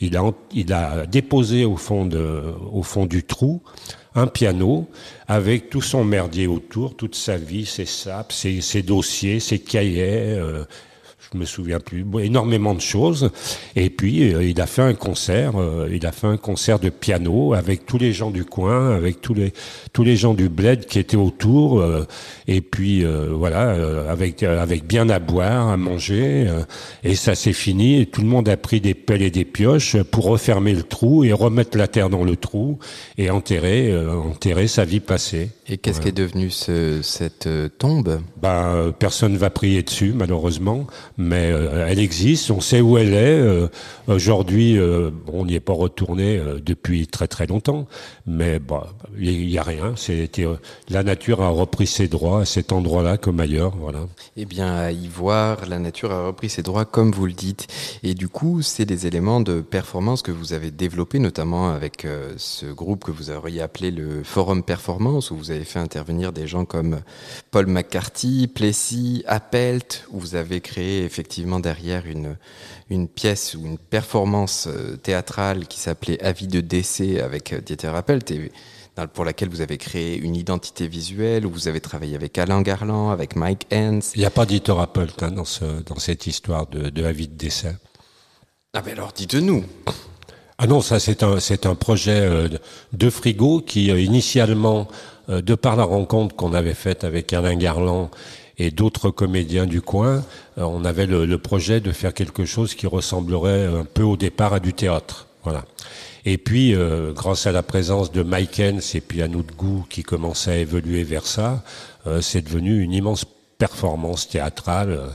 Il 0.00 0.16
a, 0.16 1.06
déposé 1.06 1.64
au 1.64 1.76
fond, 1.76 2.06
du 2.06 3.22
trou 3.24 3.60
un 4.14 4.26
piano 4.28 4.88
avec 5.26 5.68
tout 5.68 5.82
son 5.82 6.04
merdier 6.04 6.46
autour, 6.46 6.96
toute 6.96 7.16
sa 7.16 7.36
vie, 7.36 7.66
ses 7.66 7.86
sapes, 7.86 8.30
ses, 8.32 8.60
ses 8.60 8.82
dossiers, 8.82 9.40
ses 9.40 9.58
cahiers. 9.58 10.34
euh, 10.38 10.64
je 11.32 11.38
me 11.38 11.44
souviens 11.44 11.80
plus, 11.80 12.04
énormément 12.20 12.74
de 12.74 12.80
choses. 12.80 13.30
Et 13.76 13.90
puis 13.90 14.32
euh, 14.32 14.44
il 14.44 14.60
a 14.60 14.66
fait 14.66 14.82
un 14.82 14.94
concert, 14.94 15.52
euh, 15.56 15.88
il 15.92 16.06
a 16.06 16.12
fait 16.12 16.26
un 16.26 16.36
concert 16.36 16.78
de 16.78 16.90
piano 16.90 17.54
avec 17.54 17.86
tous 17.86 17.98
les 17.98 18.12
gens 18.12 18.30
du 18.30 18.44
coin, 18.44 18.94
avec 18.94 19.20
tous 19.20 19.34
les 19.34 19.52
tous 19.92 20.04
les 20.04 20.16
gens 20.16 20.34
du 20.34 20.48
bled 20.48 20.86
qui 20.86 20.98
étaient 20.98 21.16
autour. 21.16 21.80
euh, 21.80 22.06
et 22.48 22.60
puis 22.60 23.04
voilà, 23.30 23.76
avec 24.10 24.42
avec 24.42 24.86
bien 24.86 25.08
à 25.08 25.18
boire, 25.18 25.68
à 25.68 25.76
manger. 25.76 26.46
et 27.04 27.14
ça 27.14 27.34
s'est 27.34 27.52
fini. 27.52 28.06
Tout 28.06 28.20
le 28.20 28.26
monde 28.26 28.48
a 28.48 28.56
pris 28.56 28.80
des 28.80 28.94
pelles 28.94 29.22
et 29.22 29.30
des 29.30 29.44
pioches 29.44 29.96
pour 30.02 30.24
refermer 30.24 30.74
le 30.74 30.82
trou 30.82 31.24
et 31.24 31.32
remettre 31.32 31.78
la 31.78 31.88
terre 31.88 32.10
dans 32.10 32.24
le 32.24 32.36
trou 32.36 32.78
et 33.16 33.30
enterrer 33.30 33.94
enterrer 34.06 34.66
sa 34.66 34.84
vie 34.84 35.00
passée. 35.00 35.50
Et 35.72 35.78
qu'est-ce 35.78 36.02
qui 36.02 36.08
est 36.08 36.12
devenu 36.12 36.50
ce- 36.50 37.00
cette 37.00 37.46
euh, 37.46 37.70
tombe? 37.70 38.20
Ben, 38.42 38.48
euh, 38.74 38.92
personne 38.92 39.38
va 39.38 39.48
prier 39.48 39.82
dessus, 39.82 40.12
malheureusement, 40.14 40.86
mais 41.16 41.50
euh, 41.50 41.86
elle 41.88 41.98
existe, 41.98 42.50
on 42.50 42.60
sait 42.60 42.82
où 42.82 42.98
elle 42.98 43.14
est. 43.14 43.40
euh, 43.40 43.68
Aujourd'hui, 44.06 44.76
euh, 44.76 45.10
on 45.32 45.46
n'y 45.46 45.54
est 45.54 45.60
pas 45.60 45.72
retourné 45.72 46.38
depuis 46.62 47.06
très 47.06 47.26
très 47.26 47.46
longtemps, 47.46 47.86
mais 48.26 48.58
bah, 48.58 48.88
il 49.18 49.46
n'y 49.46 49.56
a 49.56 49.62
rien. 49.62 49.94
La 50.90 51.02
nature 51.02 51.40
a 51.40 51.48
repris 51.48 51.86
ses 51.86 52.06
droits 52.06 52.42
à 52.42 52.44
cet 52.44 52.72
endroit-là 52.72 53.16
comme 53.16 53.40
ailleurs, 53.40 53.74
voilà. 53.74 54.00
Eh 54.36 54.44
bien, 54.44 54.74
à 54.74 54.90
y 54.92 55.08
voir, 55.08 55.66
la 55.66 55.78
nature 55.78 56.12
a 56.12 56.26
repris 56.26 56.50
ses 56.50 56.62
droits, 56.62 56.84
comme 56.84 57.12
vous 57.12 57.24
le 57.26 57.32
dites. 57.32 57.66
Et 58.02 58.12
du 58.12 58.28
coup, 58.28 58.60
c'est 58.60 58.84
des 58.84 59.06
éléments 59.06 59.40
de 59.40 59.62
performance 59.62 60.20
que 60.20 60.32
vous 60.32 60.52
avez 60.52 60.70
développés, 60.70 61.18
notamment 61.18 61.70
avec 61.70 62.06
ce 62.36 62.66
groupe 62.66 63.04
que 63.04 63.10
vous 63.10 63.30
auriez 63.30 63.62
appelé 63.62 63.90
le 63.90 64.22
Forum 64.22 64.62
Performance, 64.62 65.30
où 65.30 65.36
vous 65.36 65.50
avez 65.50 65.61
fait 65.64 65.78
intervenir 65.78 66.32
des 66.32 66.46
gens 66.46 66.64
comme 66.64 67.00
Paul 67.50 67.66
McCarthy, 67.66 68.48
Plessis, 68.48 69.24
Appelt, 69.26 70.04
où 70.10 70.20
vous 70.20 70.34
avez 70.34 70.60
créé 70.60 71.04
effectivement 71.04 71.60
derrière 71.60 72.06
une, 72.06 72.36
une 72.90 73.08
pièce 73.08 73.54
ou 73.54 73.66
une 73.66 73.78
performance 73.78 74.68
euh, 74.68 74.96
théâtrale 74.96 75.66
qui 75.66 75.78
s'appelait 75.80 76.22
Avis 76.22 76.48
de 76.48 76.60
décès 76.60 77.20
avec 77.20 77.52
euh, 77.52 77.60
Dieter 77.60 77.88
Appelt. 77.88 78.30
Et 78.30 78.52
pour 79.14 79.24
laquelle 79.24 79.48
vous 79.48 79.62
avez 79.62 79.78
créé 79.78 80.18
une 80.18 80.36
identité 80.36 80.86
visuelle, 80.86 81.46
où 81.46 81.50
vous 81.50 81.66
avez 81.66 81.80
travaillé 81.80 82.14
avec 82.14 82.36
Alain 82.36 82.60
Garland, 82.60 83.10
avec 83.10 83.36
Mike 83.36 83.66
Hens. 83.72 84.12
Il 84.14 84.18
n'y 84.18 84.26
a 84.26 84.30
pas 84.30 84.44
d'Iterapeut 84.44 85.06
hein, 85.22 85.30
dans, 85.30 85.46
ce, 85.46 85.82
dans 85.82 85.98
cette 85.98 86.26
histoire 86.26 86.66
de, 86.66 86.90
de 86.90 87.02
avis 87.02 87.26
de 87.26 87.34
décès. 87.34 87.74
Ah 88.74 88.82
ben 88.82 88.92
alors 88.92 89.12
dites-nous. 89.14 89.64
Ah 90.58 90.66
non, 90.66 90.82
ça 90.82 91.00
c'est 91.00 91.22
un 91.22 91.40
c'est 91.40 91.64
un 91.64 91.74
projet 91.74 92.20
euh, 92.20 92.48
de- 92.92 93.10
frigo 93.10 93.62
qui 93.62 93.86
initialement, 93.86 94.88
de 95.28 95.54
par 95.54 95.76
la 95.76 95.84
rencontre 95.84 96.34
qu'on 96.36 96.52
avait 96.54 96.74
faite 96.74 97.04
avec 97.04 97.32
Alain 97.32 97.56
Garland 97.56 98.10
et 98.58 98.70
d'autres 98.70 99.10
comédiens 99.10 99.66
du 99.66 99.80
coin, 99.80 100.24
euh, 100.58 100.62
on 100.62 100.84
avait 100.84 101.06
le, 101.06 101.38
projet 101.38 101.80
de 101.80 101.92
faire 101.92 102.14
quelque 102.14 102.44
chose 102.44 102.74
qui 102.74 102.86
ressemblerait 102.86 103.66
un 103.66 103.84
peu 103.84 104.02
au 104.02 104.16
départ 104.16 104.52
à 104.54 104.60
du 104.60 104.72
théâtre. 104.72 105.26
Voilà. 105.44 105.64
Et 106.24 106.38
puis, 106.38 106.74
euh, 106.74 107.12
grâce 107.12 107.46
à 107.46 107.52
la 107.52 107.62
présence 107.62 108.12
de 108.12 108.22
Mike 108.22 108.60
Hens 108.60 108.94
et 108.94 109.00
puis 109.00 109.22
à 109.22 109.28
notre 109.28 109.54
goût 109.56 109.84
qui 109.88 110.02
commençait 110.02 110.52
à 110.52 110.56
évoluer 110.58 111.02
vers 111.02 111.26
ça, 111.26 111.64
euh, 112.06 112.20
c'est 112.20 112.42
devenu 112.42 112.80
une 112.82 112.92
immense 112.92 113.24
performance 113.58 114.28
théâtrale. 114.28 114.90
euh, 114.90 115.06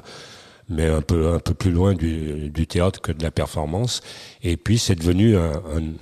mais 0.69 0.85
un 0.87 0.99
peu 1.01 1.29
un 1.29 1.39
peu 1.39 1.53
plus 1.53 1.71
loin 1.71 1.93
du, 1.93 2.49
du 2.49 2.67
théâtre 2.67 2.99
que 2.99 3.13
de 3.13 3.23
la 3.23 3.31
performance. 3.31 4.01
Et 4.43 4.57
puis 4.57 4.77
c'est 4.77 4.95
devenu 4.95 5.37
un- 5.37 5.53
un- 5.77 5.93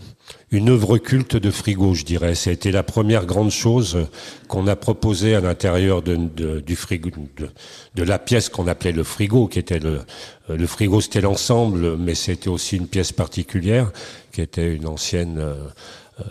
une 0.52 0.70
œuvre 0.70 0.98
culte 0.98 1.36
de 1.36 1.52
frigo, 1.52 1.94
je 1.94 2.04
dirais. 2.04 2.36
C'était 2.36 2.72
la 2.72 2.84
première 2.84 3.26
grande 3.26 3.52
chose 3.52 4.08
qu'on 4.48 4.68
a 4.68 4.76
proposée 4.76 5.36
à 5.36 5.42
l'intérieur 5.42 6.02
de, 6.02 6.16
du 6.60 6.76
frigo, 6.76 7.10
de 7.96 8.04
la 8.04 8.20
pièce 8.20 8.50
qu'on 8.50 8.68
appelait 8.68 8.92
le 8.92 9.04
frigo, 9.04 9.48
qui 9.48 9.60
était 9.60 9.80
le 9.80 10.02
le 10.48 10.68
frigo, 10.68 11.02
c'était 11.02 11.22
l'ensemble, 11.22 11.98
mais 11.98 12.14
c'était 12.14 12.50
aussi 12.50 12.78
une 12.78 12.88
pièce 12.88 13.12
particulière 13.12 13.92
qui 14.32 14.42
était 14.42 14.76
une 14.76 14.86
ancienne 14.86 15.40
euh, 16.22 16.24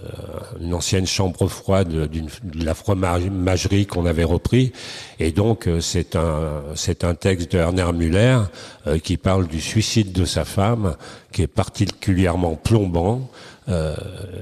une 0.60 0.72
ancienne 0.72 1.06
chambre 1.06 1.46
froide 1.46 2.08
d'une 2.08 2.30
de 2.42 2.64
la 2.64 2.72
fromagerie 2.72 3.84
qu'on 3.84 4.06
avait 4.06 4.24
repris 4.24 4.72
et 5.20 5.30
donc 5.30 5.68
euh, 5.68 5.82
c'est 5.82 6.16
un 6.16 6.62
c'est 6.74 7.04
un 7.04 7.14
texte 7.14 7.52
de 7.52 7.58
Werner 7.58 7.92
Müller 7.92 8.38
euh, 8.86 8.98
qui 8.98 9.18
parle 9.18 9.46
du 9.46 9.60
suicide 9.60 10.12
de 10.12 10.24
sa 10.24 10.46
femme 10.46 10.96
qui 11.32 11.42
est 11.42 11.46
particulièrement 11.46 12.54
plombant 12.54 13.28
euh, 13.68 13.96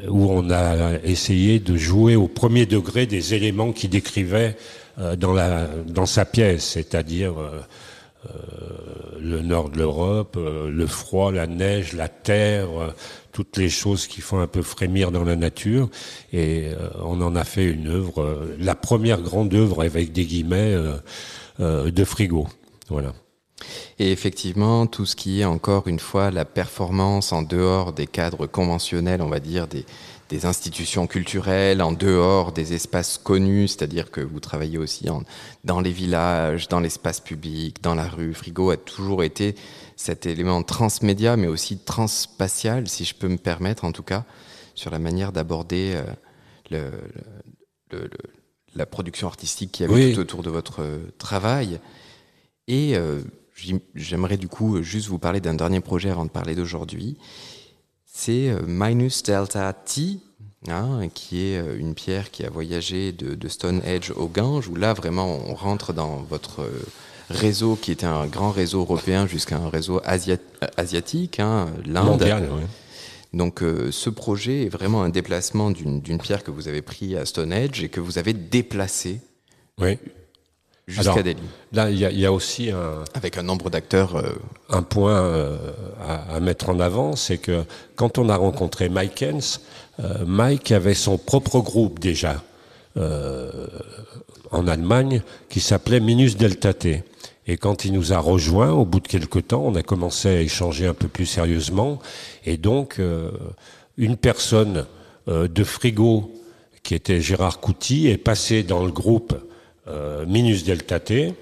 où 0.09 0.31
on 0.31 0.51
a 0.51 0.99
essayé 1.05 1.61
de 1.61 1.77
jouer 1.77 2.17
au 2.17 2.29
premier 2.29 2.67
degré 2.67 3.07
des 3.07 3.35
éléments 3.35 3.73
qui 3.73 3.89
décrivait 3.89 4.57
euh, 4.99 5.17
dans 5.17 5.35
dans 5.87 6.07
sa 6.07 6.25
pièce 6.25 6.65
c'est-à-dire 6.65 7.35
euh, 7.39 7.61
le 9.21 9.41
nord 9.41 9.71
de 9.71 9.79
l'Europe, 9.79 10.37
euh, 10.37 10.71
le 10.71 10.87
froid, 10.87 11.33
la 11.33 11.47
neige, 11.47 11.93
la 11.93 12.09
terre, 12.09 12.69
euh, 12.81 12.93
toutes 13.33 13.57
les 13.57 13.69
choses 13.69 14.07
qui 14.07 14.21
font 14.21 14.39
un 14.41 14.47
peu 14.47 14.63
frémir 14.63 15.11
dans 15.11 15.25
la 15.25 15.37
nature. 15.37 15.89
Et 16.33 16.69
euh, 16.69 16.89
on 17.03 17.21
en 17.21 17.35
a 17.35 17.45
fait 17.45 17.65
une 17.65 17.89
œuvre, 17.89 18.23
euh, 18.23 18.57
la 18.61 18.75
première 18.75 19.23
grande 19.23 19.55
œuvre 19.55 19.83
avec 19.83 20.13
des 20.13 20.25
guillemets 20.25 20.75
euh, 20.75 20.97
euh, 21.61 21.91
de 21.91 22.05
frigo. 22.05 22.47
Voilà. 22.89 23.13
Et 23.99 24.13
effectivement, 24.13 24.87
tout 24.87 25.07
ce 25.07 25.17
qui 25.17 25.41
est 25.41 25.45
encore 25.45 25.89
une 25.89 25.99
fois 26.01 26.31
la 26.31 26.45
performance 26.45 27.33
en 27.33 27.43
dehors 27.43 27.93
des 27.93 28.07
cadres 28.07 28.47
conventionnels, 28.47 29.23
on 29.23 29.29
va 29.29 29.41
dire, 29.41 29.67
des, 29.69 29.85
des 30.29 30.47
institutions 30.47 31.07
culturelles, 31.07 31.83
en 31.83 31.93
dehors 31.93 32.53
des 32.53 32.73
espaces 32.75 33.19
connus, 33.19 33.69
c'est-à-dire 33.69 34.11
que 34.11 34.21
vous 34.21 34.41
travaillez 34.41 34.79
aussi 34.79 35.11
en, 35.11 35.23
dans 35.65 35.81
les 35.81 35.93
villages, 35.93 36.69
dans 36.69 36.81
l'espace 36.81 37.21
public, 37.21 37.83
dans 37.83 37.95
la 37.95 38.09
rue. 38.09 38.35
Frigo 38.35 38.71
a 38.71 38.77
toujours 38.77 39.23
été 39.25 39.55
cet 39.97 40.27
élément 40.27 40.63
transmédia, 40.63 41.37
mais 41.37 41.49
aussi 41.49 41.79
transspatial, 41.79 42.89
si 42.89 43.05
je 43.05 43.15
peux 43.15 43.29
me 43.29 43.37
permettre 43.39 43.85
en 43.85 43.93
tout 43.93 44.03
cas, 44.03 44.25
sur 44.75 44.91
la 44.91 44.99
manière 44.99 45.33
d'aborder 45.33 45.93
euh, 45.95 46.03
le, 46.71 46.91
le- 47.91 48.05
le- 48.05 48.09
la 48.75 48.87
production 48.87 49.27
artistique 49.29 49.71
qui 49.71 49.85
avait 49.85 49.93
Oui. 49.93 50.15
tout 50.15 50.21
autour 50.21 50.43
de 50.43 50.49
votre 50.49 50.81
euh, 50.81 50.99
travail. 51.19 51.79
Et 52.69 52.97
euh, 52.97 53.21
j'aimerais 53.95 54.37
du 54.37 54.49
coup 54.49 54.83
juste 54.83 55.09
vous 55.09 55.19
parler 55.19 55.41
d'un 55.41 55.55
dernier 55.55 55.81
projet 55.81 56.11
avant 56.11 56.25
de 56.25 56.31
parler 56.31 56.55
d'aujourd'hui. 56.55 57.17
C'est 58.07 58.51
euh, 58.51 58.61
Minus 58.67 59.23
Delta 59.23 59.73
T, 59.73 60.19
hein, 60.69 61.09
qui 61.15 61.47
est 61.47 61.59
euh, 61.59 61.79
une 61.79 61.95
pierre 61.95 62.31
qui 62.31 62.45
a 62.45 62.51
voyagé 62.51 63.13
de, 63.13 63.35
de 63.35 63.49
Stonehenge 63.49 64.13
au 64.17 64.27
Gange, 64.29 64.69
où 64.69 64.75
là 64.75 64.93
vraiment 64.93 65.39
on 65.49 65.55
rentre 65.55 65.93
dans 65.93 66.17
votre 66.29 66.61
euh, 66.63 66.83
réseau 67.31 67.77
qui 67.77 67.91
était 67.93 68.05
un 68.07 68.27
grand 68.27 68.51
réseau 68.51 68.81
européen 68.81 69.27
jusqu'à 69.27 69.57
un 69.57 69.71
réseau 69.71 70.01
asia- 70.05 70.37
euh, 70.63 70.67
asiatique, 70.77 71.41
hein, 71.41 71.69
l'Inde. 71.87 72.23
Donc 73.33 73.63
euh, 73.63 73.91
ce 73.91 74.11
projet 74.11 74.67
est 74.67 74.69
vraiment 74.69 75.03
un 75.03 75.09
déplacement 75.09 75.71
d'une 75.71 76.03
d'une 76.03 76.19
pierre 76.19 76.45
que 76.45 76.51
vous 76.51 76.69
avez 76.69 76.83
pris 76.83 77.17
à 77.17 77.25
Stonehenge 77.25 77.83
et 77.83 77.89
que 77.89 78.01
vous 78.01 78.19
avez 78.19 78.35
déplacée 78.35 79.21
Oui. 79.81 79.97
Jusqu'à 80.89 81.23
lignes. 81.23 81.37
Là, 81.73 81.91
il 81.91 81.99
y, 81.99 82.05
a- 82.05 82.11
il 82.11 82.19
y 82.19 82.27
a 82.27 82.33
aussi 82.33 82.71
un, 82.71 83.05
Avec 83.15 83.39
un 83.39 83.43
nombre 83.45 83.71
d'acteurs. 83.71 84.17
euh, 84.17 84.33
un 84.69 84.83
point 84.83 85.23
euh, 85.23 85.57
à, 86.05 86.35
à 86.37 86.41
mettre 86.41 86.71
en 86.71 86.81
avant, 86.81 87.15
c'est 87.15 87.39
que 87.39 87.63
quand 87.95 88.19
on 88.19 88.29
a 88.29 88.37
rencontré 88.37 88.89
Mike 88.89 89.23
Hens, 89.23 89.61
euh, 90.01 90.25
Mike 90.27 90.73
avait 90.73 90.95
son 90.95 91.19
propre 91.19 91.61
groupe 91.61 91.99
déjà 92.01 92.43
en 94.51 94.67
Allemagne 94.69 95.23
qui 95.49 95.61
s'appelait 95.61 96.01
Minus 96.01 96.37
Delta 96.37 96.75
T. 96.75 97.05
Et 97.47 97.57
quand 97.57 97.85
il 97.85 97.93
nous 97.93 98.13
a 98.13 98.19
rejoints, 98.19 98.71
au 98.71 98.85
bout 98.85 99.01
de 99.01 99.09
quelques 99.09 99.49
temps, 99.49 99.63
on 99.65 99.75
a 99.75 99.83
commencé 99.83 100.29
à 100.29 100.41
échanger 100.41 100.87
un 100.87 100.95
peu 100.95 101.09
plus 101.09 101.27
sérieusement. 101.27 101.99
Et 102.45 102.57
donc, 102.59 103.01
une 103.97 104.17
personne 104.17 104.85
de 105.27 105.65
frigo 105.65 106.33
qui 106.83 106.95
était 106.95 107.21
Gérard 107.21 107.61
Couty 107.61 108.09
est 108.09 108.19
passée 108.19 108.63
dans 108.63 108.85
le 108.85 108.93
groupe 108.93 109.35
euh, 109.89 110.25
Minus 110.27 110.65
Delta 110.65 111.01
T. 111.01 111.35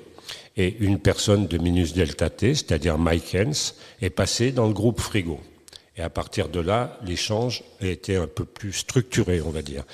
Et 0.57 0.76
une 0.81 0.98
personne 0.98 1.46
de 1.46 1.59
Minus 1.59 1.94
Delta 1.94 2.29
T, 2.29 2.55
c'est-à-dire 2.55 2.98
Mike 2.98 3.35
Hens, 3.35 3.76
est 4.03 4.11
passée 4.11 4.53
dans 4.53 4.66
le 4.66 4.74
groupe 4.74 5.00
Frigo. 5.00 5.40
Et 5.96 6.03
à 6.03 6.11
partir 6.11 6.48
de 6.48 6.61
là, 6.61 6.98
l'échange 7.07 7.62
a 7.81 7.87
été 7.87 8.16
un 8.16 8.26
peu 8.26 8.44
plus 8.44 8.72
structuré, 8.72 9.40
on 9.40 9.50
va 9.50 9.62
dire. 9.62 9.85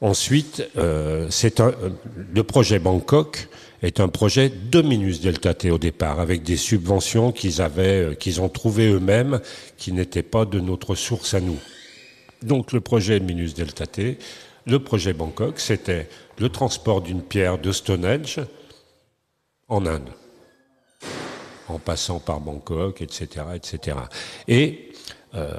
Ensuite, 0.00 0.62
euh, 0.76 1.30
euh, 1.58 1.90
le 2.34 2.42
projet 2.42 2.78
Bangkok 2.78 3.48
est 3.82 4.00
un 4.00 4.08
projet 4.08 4.50
de 4.50 4.82
Minus 4.82 5.20
Delta 5.20 5.54
T 5.54 5.70
au 5.70 5.78
départ, 5.78 6.20
avec 6.20 6.42
des 6.42 6.56
subventions 6.56 7.32
qu'ils 7.32 7.62
avaient, 7.62 8.16
qu'ils 8.18 8.40
ont 8.40 8.48
trouvées 8.48 8.90
eux-mêmes, 8.90 9.40
qui 9.78 9.92
n'étaient 9.92 10.22
pas 10.22 10.44
de 10.44 10.60
notre 10.60 10.94
source 10.94 11.34
à 11.34 11.40
nous. 11.40 11.58
Donc 12.42 12.72
le 12.72 12.80
projet 12.80 13.20
Minus 13.20 13.54
Delta 13.54 13.86
T, 13.86 14.18
le 14.66 14.78
projet 14.78 15.12
Bangkok, 15.12 15.60
c'était 15.60 16.08
le 16.38 16.48
transport 16.48 17.00
d'une 17.02 17.22
pierre 17.22 17.58
de 17.58 17.70
Stonehenge 17.72 18.40
en 19.68 19.86
Inde, 19.86 20.10
en 21.68 21.78
passant 21.78 22.18
par 22.20 22.40
Bangkok, 22.40 23.02
etc., 23.02 23.46
etc. 23.54 23.96
Et 24.48 24.90
euh, 25.34 25.52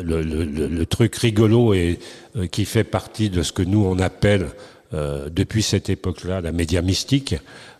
le, 0.00 0.22
le- 0.22 0.44
le- 0.44 0.86
truc 0.86 1.16
rigolo 1.16 1.72
et 1.74 1.98
euh, 2.36 2.46
qui 2.46 2.64
fait 2.64 2.84
partie 2.84 3.30
de 3.30 3.42
ce 3.42 3.52
que 3.52 3.62
nous 3.62 3.84
on 3.84 3.98
appelle 3.98 4.48
euh, 4.92 5.28
depuis 5.30 5.62
cette 5.62 5.88
époque-là 5.88 6.40
la 6.40 6.52
média 6.52 6.82
mystique, 6.82 7.34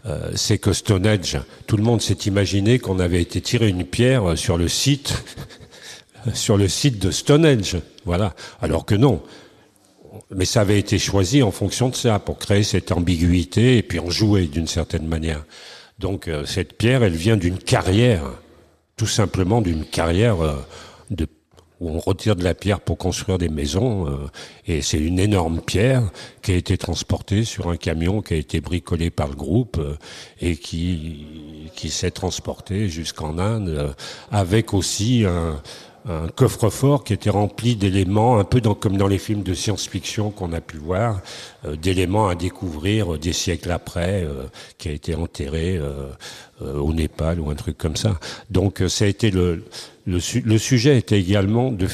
euh, 0.06 0.30
c'est 0.34 0.58
que 0.58 0.72
Stonehenge, 0.72 1.38
tout 1.66 1.76
le 1.76 1.82
monde 1.82 2.02
s'est 2.02 2.14
imaginé 2.26 2.78
qu'on 2.78 2.98
avait 2.98 3.22
été 3.22 3.40
tiré 3.40 3.68
une 3.68 3.84
pierre 3.84 4.36
sur 4.38 4.58
le 4.58 4.68
site, 4.68 5.14
sur 6.34 6.56
le 6.56 6.68
site 6.68 6.98
de 6.98 7.10
Stonehenge, 7.10 7.76
voilà. 8.04 8.34
Alors 8.60 8.84
que 8.84 8.94
non. 8.94 9.22
Mais 10.34 10.44
ça 10.44 10.60
avait 10.60 10.78
été 10.78 10.98
choisi 10.98 11.42
en 11.42 11.50
fonction 11.50 11.88
de 11.88 11.94
ça, 11.94 12.18
pour 12.18 12.38
créer 12.38 12.62
cette 12.62 12.92
ambiguïté 12.92 13.78
et 13.78 13.82
puis 13.82 13.98
en 13.98 14.10
jouer 14.10 14.46
d'une 14.46 14.66
certaine 14.66 15.06
manière. 15.06 15.44
Donc 15.98 16.28
euh, 16.28 16.44
cette 16.44 16.76
pierre, 16.76 17.02
elle 17.02 17.14
vient 17.14 17.36
d'une 17.36 17.58
carrière, 17.58 18.24
tout 18.96 19.06
simplement 19.06 19.60
d'une 19.60 19.84
carrière 19.84 20.40
euh, 20.40 20.56
de, 21.10 21.26
où 21.80 21.90
on 21.90 21.98
retire 21.98 22.36
de 22.36 22.44
la 22.44 22.54
pierre 22.54 22.80
pour 22.80 22.98
construire 22.98 23.38
des 23.38 23.48
maisons. 23.48 24.08
euh, 24.08 24.26
et 24.66 24.82
c'est 24.82 24.98
une 24.98 25.18
énorme 25.18 25.60
pierre 25.60 26.10
qui 26.42 26.52
a 26.52 26.56
été 26.56 26.78
transportée 26.78 27.44
sur 27.44 27.68
un 27.68 27.76
camion 27.76 28.22
qui 28.22 28.34
a 28.34 28.36
été 28.36 28.60
bricolé 28.60 29.10
par 29.10 29.28
le 29.28 29.34
groupe 29.34 29.78
euh, 29.78 29.96
et 30.40 30.56
qui, 30.56 31.70
qui 31.74 31.90
s'est 31.90 32.10
transporté 32.10 32.88
jusqu'en 32.88 33.38
Inde, 33.38 33.68
euh, 33.68 33.92
avec 34.30 34.72
aussi 34.72 35.24
un, 35.26 35.60
un 36.06 36.28
coffre-fort 36.28 37.02
qui 37.02 37.12
était 37.14 37.30
rempli 37.30 37.76
d'éléments, 37.76 38.38
un 38.38 38.44
peu 38.44 38.60
comme 38.60 38.96
dans 38.96 39.08
les 39.08 39.18
films 39.18 39.42
de 39.42 39.54
science-fiction 39.54 40.30
qu'on 40.30 40.52
a 40.52 40.60
pu 40.60 40.76
voir, 40.76 41.20
euh, 41.64 41.76
d'éléments 41.76 42.28
à 42.28 42.34
découvrir 42.34 43.14
euh, 43.14 43.18
des 43.18 43.32
siècles 43.32 43.70
après, 43.70 44.24
euh, 44.24 44.44
qui 44.78 44.88
a 44.88 44.92
été 44.92 45.14
enterré 45.14 45.80
au 46.60 46.92
Népal 46.92 47.40
ou 47.40 47.50
un 47.50 47.54
truc 47.54 47.76
comme 47.78 47.96
ça. 47.96 48.18
Donc 48.50 48.82
ça 48.88 49.04
a 49.04 49.08
été 49.08 49.30
le, 49.30 49.64
le, 50.06 50.20
su- 50.20 50.42
le 50.42 50.58
sujet 50.58 50.96
était 50.98 51.18
également 51.18 51.70
de 51.72 51.88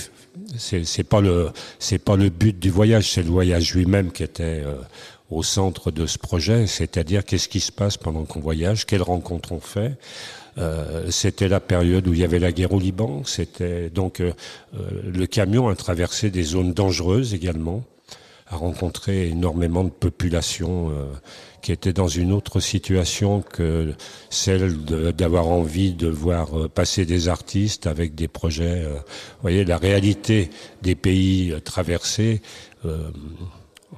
c'est 0.57 1.05
pas 1.05 1.21
le 1.21 1.51
c'est 1.79 1.99
pas 1.99 2.17
le 2.17 2.29
but 2.29 2.59
du 2.59 2.71
voyage, 2.71 3.11
c'est 3.13 3.23
le 3.23 3.31
voyage 3.31 3.75
lui-même 3.75 4.11
qui 4.13 4.23
était 4.23 4.65
au 5.31 5.43
centre 5.43 5.91
de 5.91 6.07
ce 6.07 6.19
projet, 6.19 6.67
c'est-à-dire 6.67 7.25
qu'est-ce 7.25 7.49
qui 7.49 7.61
se 7.61 7.73
passe 7.73 7.97
pendant 7.97 8.25
qu'on 8.25 8.41
voyage, 8.41 8.85
quelles 8.85 9.03
rencontres 9.03 9.53
on 9.53 9.61
fait. 9.61 9.97
Euh, 10.61 11.11
c'était 11.11 11.49
la 11.49 11.61
période 11.61 12.07
où 12.07 12.13
il 12.13 12.21
y 12.21 12.25
avait 12.25 12.39
la 12.39 12.53
guerre 12.53 12.73
au 12.73 12.81
Liban. 12.81 13.23
C'était 13.25 13.91
donc 13.91 14.21
euh, 14.21 14.33
euh, 14.75 14.81
le 15.05 15.27
camion 15.27 15.69
a 15.69 15.75
traversé 15.75 16.31
des 16.31 16.43
zones 16.43 16.73
dangereuses 16.73 17.35
également, 17.35 17.85
a 18.47 18.57
rencontré 18.57 19.29
énormément 19.29 19.85
de 19.85 19.91
populations 19.91 20.93
qui 21.63 21.71
étaient 21.71 21.93
dans 21.93 22.09
une 22.09 22.33
autre 22.33 22.59
situation 22.59 23.43
que 23.43 23.95
celle 24.29 24.77
d'avoir 24.85 25.47
envie 25.47 25.93
de 25.93 26.09
voir 26.09 26.69
passer 26.69 27.05
des 27.05 27.29
artistes 27.29 27.87
avec 27.87 28.17
des 28.17 28.27
projets. 28.27 28.83
vous 28.83 29.43
voyez, 29.43 29.65
la 29.65 29.79
réalité 29.79 30.51
des 30.83 30.97
pays 30.97 31.55
traversés. 31.65 32.43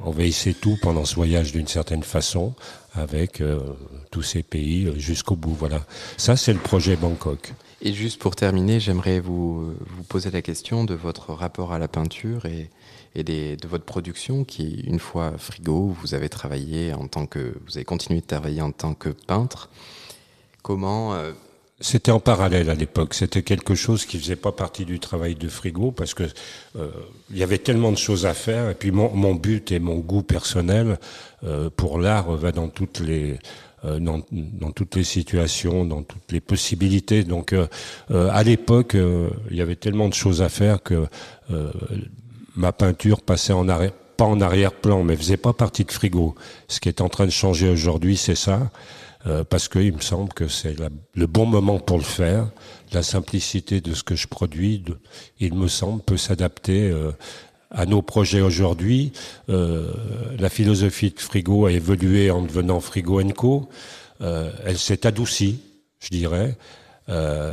Envahissait 0.05 0.55
tout 0.55 0.77
pendant 0.83 1.05
ce 1.05 1.15
voyage 1.15 1.53
d'une 1.53 1.67
certaine 1.69 2.03
façon 2.03 2.55
avec 2.95 3.41
euh, 3.41 3.61
tous 4.11 4.23
ces 4.23 4.43
pays 4.43 4.87
euh, 4.87 4.99
jusqu'au 4.99 5.37
bout. 5.37 5.55
Voilà. 5.55 5.85
Ça, 6.17 6.37
c'est 6.37 6.53
le 6.53 6.59
projet 6.59 6.97
Bangkok. 6.97 7.53
Et 7.81 7.93
juste 7.93 8.21
pour 8.21 8.37
terminer, 8.37 8.81
j'aimerais 8.81 9.21
vous, 9.21 9.73
vous 9.75 10.03
poser 10.09 10.31
la 10.31 10.43
question 10.43 10.85
de 10.85 10.95
votre 10.95 11.33
rapport 11.33 11.73
à 11.73 11.79
la 11.79 11.89
peinture 11.89 12.47
et, 12.47 12.71
et 13.15 13.25
des- 13.25 13.57
de 13.57 13.67
votre 13.69 13.85
production 13.85 14.45
qui, 14.45 14.81
une 14.87 14.99
fois 15.01 15.33
frigo, 15.37 15.95
vous 16.01 16.15
avez 16.15 16.29
travaillé 16.29 16.93
en 16.95 17.09
tant 17.09 17.27
que, 17.27 17.55
vous 17.67 17.77
avez 17.77 17.85
continué 17.85 18.21
de 18.21 18.27
travailler 18.27 18.61
en 18.63 18.73
tant 18.73 18.95
que 18.95 19.09
peintre. 19.09 19.69
Comment, 20.63 21.15
euh, 21.15 21.33
C'était 21.83 22.13
en 22.13 22.21
parallèle 22.21 22.71
à 22.71 22.75
l'époque. 22.75 23.13
C'était 23.13 23.43
quelque 23.43 23.75
chose 23.75 24.07
qui 24.07 24.19
faisait 24.19 24.37
pas 24.37 24.53
partie 24.53 24.85
du 24.85 25.01
travail 25.01 25.35
de 25.35 25.49
frigo 25.49 25.91
parce 25.91 26.15
que 26.15 26.25
euh, 26.79 26.89
il 27.31 27.39
y 27.39 27.43
avait 27.43 27.59
tellement 27.59 27.93
de 27.93 27.99
choses 27.99 28.25
à 28.25 28.35
faire. 28.35 28.71
Et 28.71 28.75
puis 28.75 28.91
mon, 28.91 29.35
but 29.35 29.71
et 29.73 29.81
mon 29.81 29.97
goût 29.99 30.23
personnel 30.23 30.99
euh, 31.45 31.69
pour 31.77 31.99
l'art 31.99 32.31
va 32.37 32.53
dans 32.53 32.69
toutes 32.69 33.01
les 33.01 33.39
euh, 33.85 33.99
dans, 33.99 34.71
toutes 34.71 34.95
les 34.95 35.03
situations, 35.03 35.85
dans 35.85 36.03
toutes 36.03 36.31
les 36.31 36.41
possibilités. 36.41 37.25
Donc, 37.25 37.53
euh, 37.53 37.67
euh, 38.13 38.29
à 38.31 38.45
l'époque, 38.45 38.95
il 38.95 39.57
y 39.57 39.61
avait 39.61 39.75
tellement 39.75 40.09
de 40.09 40.15
choses 40.15 40.41
à 40.41 40.49
faire 40.49 40.83
que 40.85 41.07
ma 42.55 42.71
peinture 42.71 43.23
passait 43.23 43.53
en 43.53 43.69
arrière, 43.69 43.93
pas 44.17 44.25
en 44.25 44.41
arrière-plan, 44.41 45.03
mais 45.03 45.17
faisait 45.17 45.37
pas 45.37 45.53
partie 45.53 45.85
de 45.85 45.91
frigo. 45.91 46.37
Ce 46.69 46.79
qui 46.79 46.89
est 46.89 47.01
en 47.01 47.09
train 47.09 47.25
de 47.25 47.31
changer 47.31 47.69
aujourd'hui, 47.71 48.17
c'est 48.17 48.37
ça. 48.37 48.71
Euh, 49.27 49.45
parce 49.45 49.69
qu'il 49.69 49.93
me 49.95 50.01
semble 50.01 50.33
que 50.33 50.49
c'est 50.49 50.75
le 51.15 51.27
bon 51.27 51.47
moment 51.47 51.79
pour 51.79 51.97
le 51.97 52.03
faire. 52.03 52.51
La 52.93 53.03
simplicité 53.05 53.81
de 53.81 53.95
ce 53.95 54.03
que 54.03 54.17
je 54.17 54.27
produis, 54.27 54.83
il 55.39 55.55
me 55.55 55.69
semble, 55.69 56.03
peut 56.03 56.17
s'adapter 56.17 56.91
euh, 56.91 57.13
à 57.71 57.87
nos 57.87 58.03
projets 58.03 58.41
aujourd'hui. 58.41 59.13
Euh, 59.49 59.93
la 60.39 60.49
philosophie 60.49 61.11
de 61.11 61.21
Frigo 61.21 61.67
a 61.67 61.73
évolué 61.73 62.31
en 62.33 62.43
devenant 62.43 62.81
Frigo 62.81 63.23
Co. 63.35 63.69
Euh, 64.23 64.51
elle 64.67 64.77
s'est 64.79 65.07
adoucie, 65.07 65.61
je 66.01 66.09
dirais. 66.09 66.59
Euh, 67.09 67.53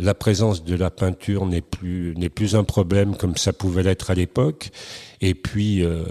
la 0.00 0.14
présence 0.14 0.64
de 0.64 0.74
la 0.74 0.90
peinture 0.90 1.46
n'est 1.46 1.60
plus 1.60 2.14
n'est 2.16 2.30
plus 2.30 2.54
un 2.56 2.64
problème 2.64 3.14
comme 3.16 3.36
ça 3.36 3.52
pouvait 3.52 3.82
l'être 3.82 4.10
à 4.10 4.14
l'époque. 4.14 4.70
Et 5.20 5.34
puis 5.34 5.82
euh, 5.82 6.04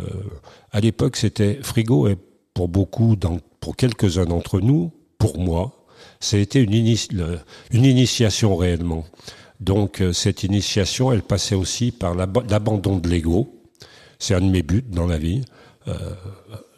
à 0.72 0.80
l'époque, 0.80 1.16
c'était 1.16 1.60
Frigo 1.62 2.08
et 2.08 2.18
pour 2.54 2.68
beaucoup, 2.70 3.16
dans- 3.16 3.40
pour 3.60 3.76
quelques-uns 3.76 4.26
d'entre 4.26 4.60
nous, 4.60 4.92
pour 5.26 5.40
moi, 5.40 5.86
ça 6.20 6.38
été 6.38 6.60
une, 6.60 6.74
initiation 7.72 8.56
réellement. 8.56 9.06
Donc 9.60 10.02
euh, 10.02 10.14
cette 10.14 10.44
initiation, 10.44 11.12
elle 11.12 11.24
passait 11.24 11.56
aussi 11.56 11.92
par 11.92 12.14
l'ab- 12.14 12.48
l'abandon 12.48 12.98
de 12.98 13.10
l'ego. 13.10 13.62
C'est 14.20 14.36
un 14.36 14.42
de 14.42 14.50
mes 14.52 14.62
buts 14.62 14.86
dans 14.88 15.08
la 15.08 15.18
vie. 15.18 15.42
Euh, 15.88 15.94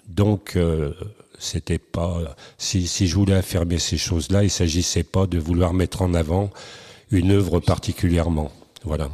donc 0.08 0.56
euh, 0.56 0.94
c'était 1.40 1.78
pas 1.78 2.36
si, 2.58 2.88
je 2.88 3.16
voulais 3.16 3.36
affirmer 3.36 3.80
ces 3.80 3.98
choses-là, 3.98 4.44
il 4.44 4.50
s'agissait 4.50 5.04
pas 5.04 5.28
de 5.28 5.38
vouloir 5.38 5.74
mettre 5.74 6.02
en 6.02 6.14
avant 6.14 6.50
une 7.12 7.32
œuvre 7.32 7.60
particulièrement. 7.60 8.52
Voilà. 8.86 9.10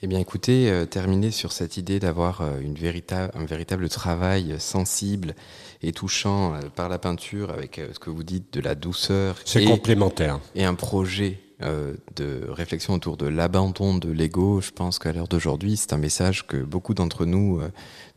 Eh 0.00 0.08
bien, 0.08 0.18
écoutez, 0.18 0.84
terminer 0.90 1.30
sur 1.30 1.52
cette 1.52 1.76
idée 1.76 2.00
d'avoir 2.00 2.42
une 2.58 2.74
un 2.74 3.44
véritable 3.44 3.88
travail 3.88 4.56
sensible 4.58 5.36
et 5.82 5.92
touchant 5.92 6.54
euh, 6.54 6.60
par 6.74 6.88
la 6.88 6.98
peinture, 6.98 7.50
avec 7.50 7.78
euh, 7.78 7.88
ce 7.92 7.98
que 7.98 8.10
vous 8.10 8.22
dites 8.22 8.52
de 8.52 8.60
la 8.60 8.74
douceur 8.74 9.36
C'est 9.44 9.64
complémentaire. 9.64 10.38
et 10.54 10.64
un 10.64 10.74
projet 10.74 11.40
euh, 11.62 11.94
de 12.16 12.46
réflexion 12.48 12.94
autour 12.94 13.16
de 13.16 13.26
l'abandon 13.26 13.96
de 13.96 14.10
l'ego. 14.10 14.60
Je 14.60 14.70
pense 14.70 14.98
qu'à 14.98 15.12
l'heure 15.12 15.28
d'aujourd'hui, 15.28 15.76
c'est 15.76 15.92
un 15.92 15.98
message 15.98 16.46
que 16.46 16.56
beaucoup 16.56 16.94
d'entre 16.94 17.24
nous 17.24 17.60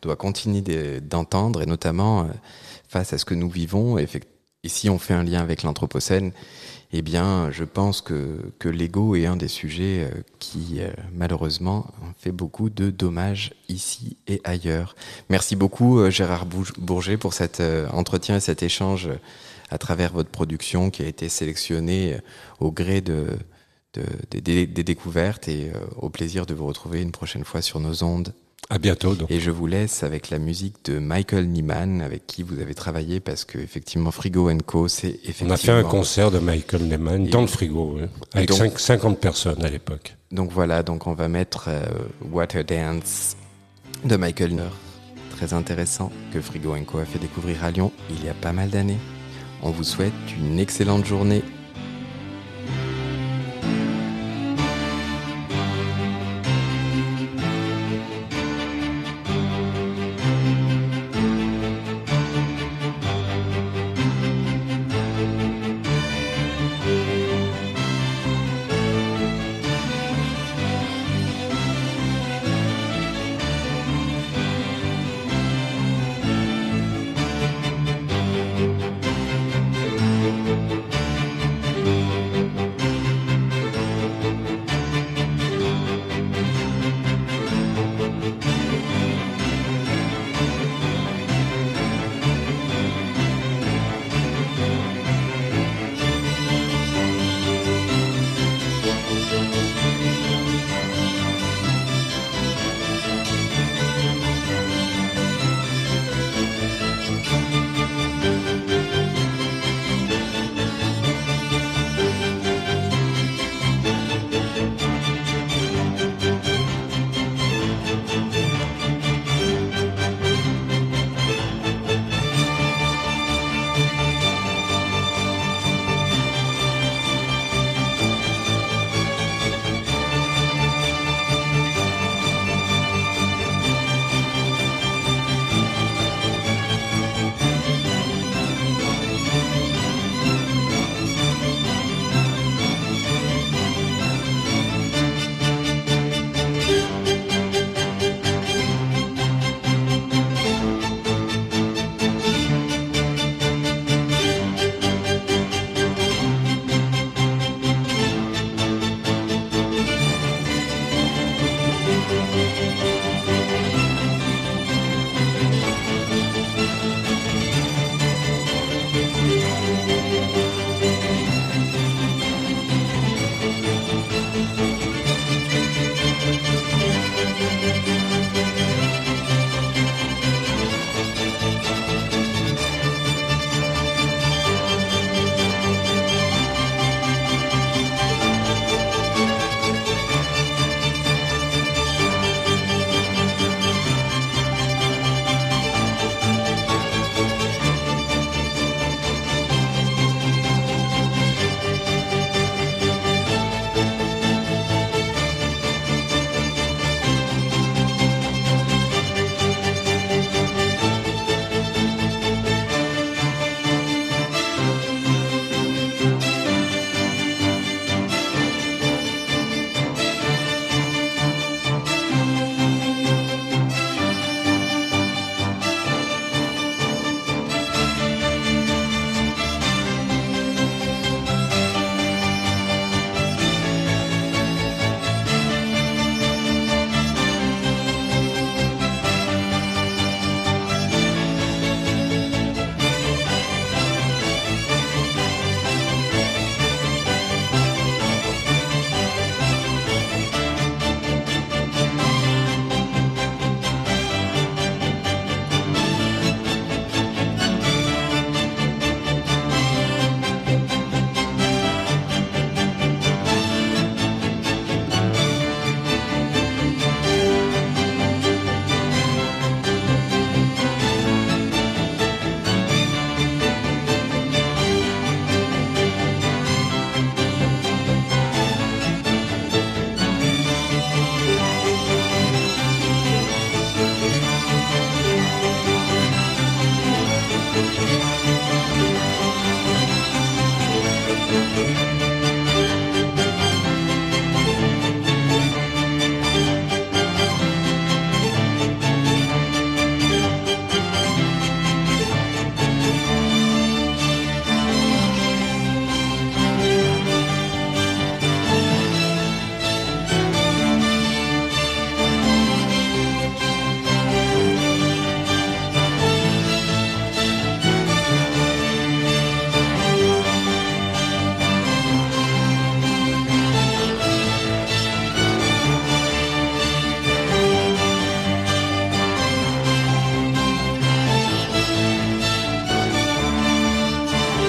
doivent 0.01 0.17
continuer 0.17 0.61
de- 0.61 0.99
d'entendre, 0.99 1.61
et 1.61 1.65
notamment 1.65 2.27
face 2.87 3.13
à 3.13 3.17
ce 3.17 3.25
que 3.25 3.35
nous 3.35 3.49
vivons. 3.49 3.97
Et 3.97 4.07
si 4.65 4.89
on 4.89 4.97
fait 4.97 5.13
un 5.13 5.23
lien 5.23 5.41
avec 5.41 5.61
l'Anthropocène, 5.63 6.31
eh 6.91 7.01
bien, 7.01 7.49
je 7.51 7.63
pense 7.63 8.01
que, 8.01 8.51
l'ego 8.63 9.15
est 9.15 9.25
un 9.25 9.35
des 9.35 9.47
sujets 9.47 10.09
euh, 10.11 10.21
qui, 10.39 10.77
euh, 10.79 10.89
malheureusement, 11.13 11.87
fait 12.17 12.31
beaucoup 12.31 12.69
de 12.69 12.89
dommages 12.89 13.53
ici 13.69 14.17
et 14.27 14.41
ailleurs. 14.43 14.95
Merci 15.29 15.55
beaucoup, 15.55 15.99
euh, 15.99 16.09
Gérard 16.09 16.45
Bourget, 16.45 17.17
pour 17.17 17.33
cet 17.33 17.61
entretien 17.91 18.37
et 18.37 18.39
cet 18.39 18.63
échange 18.63 19.09
à 19.69 19.77
travers 19.77 20.13
votre 20.13 20.29
production 20.29 20.89
qui 20.89 21.03
a 21.03 21.07
été 21.07 21.27
sélectionnée 21.29 22.17
au 22.59 22.71
gré 22.71 23.01
de, 23.01 23.27
des 24.31 24.67
découvertes 24.67 25.47
et 25.47 25.71
au 25.97 26.09
plaisir 26.09 26.45
de 26.45 26.53
vous 26.53 26.67
retrouver 26.67 27.01
une 27.01 27.11
prochaine 27.11 27.43
fois 27.43 27.61
sur 27.61 27.79
nos 27.79 28.03
ondes. 28.03 28.33
À 28.69 28.79
bientôt. 28.79 29.13
Donc. 29.13 29.29
Et 29.29 29.39
je 29.39 29.51
vous 29.51 29.67
laisse 29.67 30.03
avec 30.03 30.29
la 30.29 30.39
musique 30.39 30.85
de 30.85 30.97
Michael 30.97 31.47
Nyman, 31.47 32.01
avec 32.01 32.25
qui 32.25 32.41
vous 32.41 32.59
avez 32.59 32.73
travaillé, 32.73 33.19
parce 33.19 33.45
que 33.45 33.59
effectivement 33.59 34.11
Frigo 34.11 34.49
Co, 34.65 34.87
c'est 34.87 35.19
effectivement. 35.23 35.51
On 35.51 35.53
a 35.53 35.57
fait 35.57 35.71
un 35.71 35.83
concert 35.83 36.31
de 36.31 36.39
Michael 36.39 36.83
Nyman 36.83 37.27
dans 37.27 37.41
le 37.41 37.47
frigo, 37.47 37.97
avec 38.33 38.51
50 38.51 39.19
personnes 39.19 39.63
à 39.63 39.69
l'époque. 39.69 40.15
Donc 40.31 40.51
voilà, 40.51 40.81
donc 40.81 41.05
on 41.05 41.13
va 41.13 41.27
mettre 41.27 41.65
euh, 41.67 41.85
Water 42.31 42.63
Dance 42.63 43.37
de 44.03 44.15
Michael 44.15 44.51
Nyman, 44.51 44.69
très 45.37 45.53
intéressant, 45.53 46.11
que 46.33 46.41
Frigo 46.41 46.75
Co 46.87 46.97
a 46.97 47.05
fait 47.05 47.19
découvrir 47.19 47.63
à 47.63 47.71
Lyon 47.71 47.91
il 48.09 48.25
y 48.25 48.29
a 48.29 48.33
pas 48.33 48.51
mal 48.51 48.69
d'années. 48.69 48.97
On 49.61 49.69
vous 49.69 49.83
souhaite 49.83 50.13
une 50.37 50.59
excellente 50.59 51.05
journée 51.05 51.43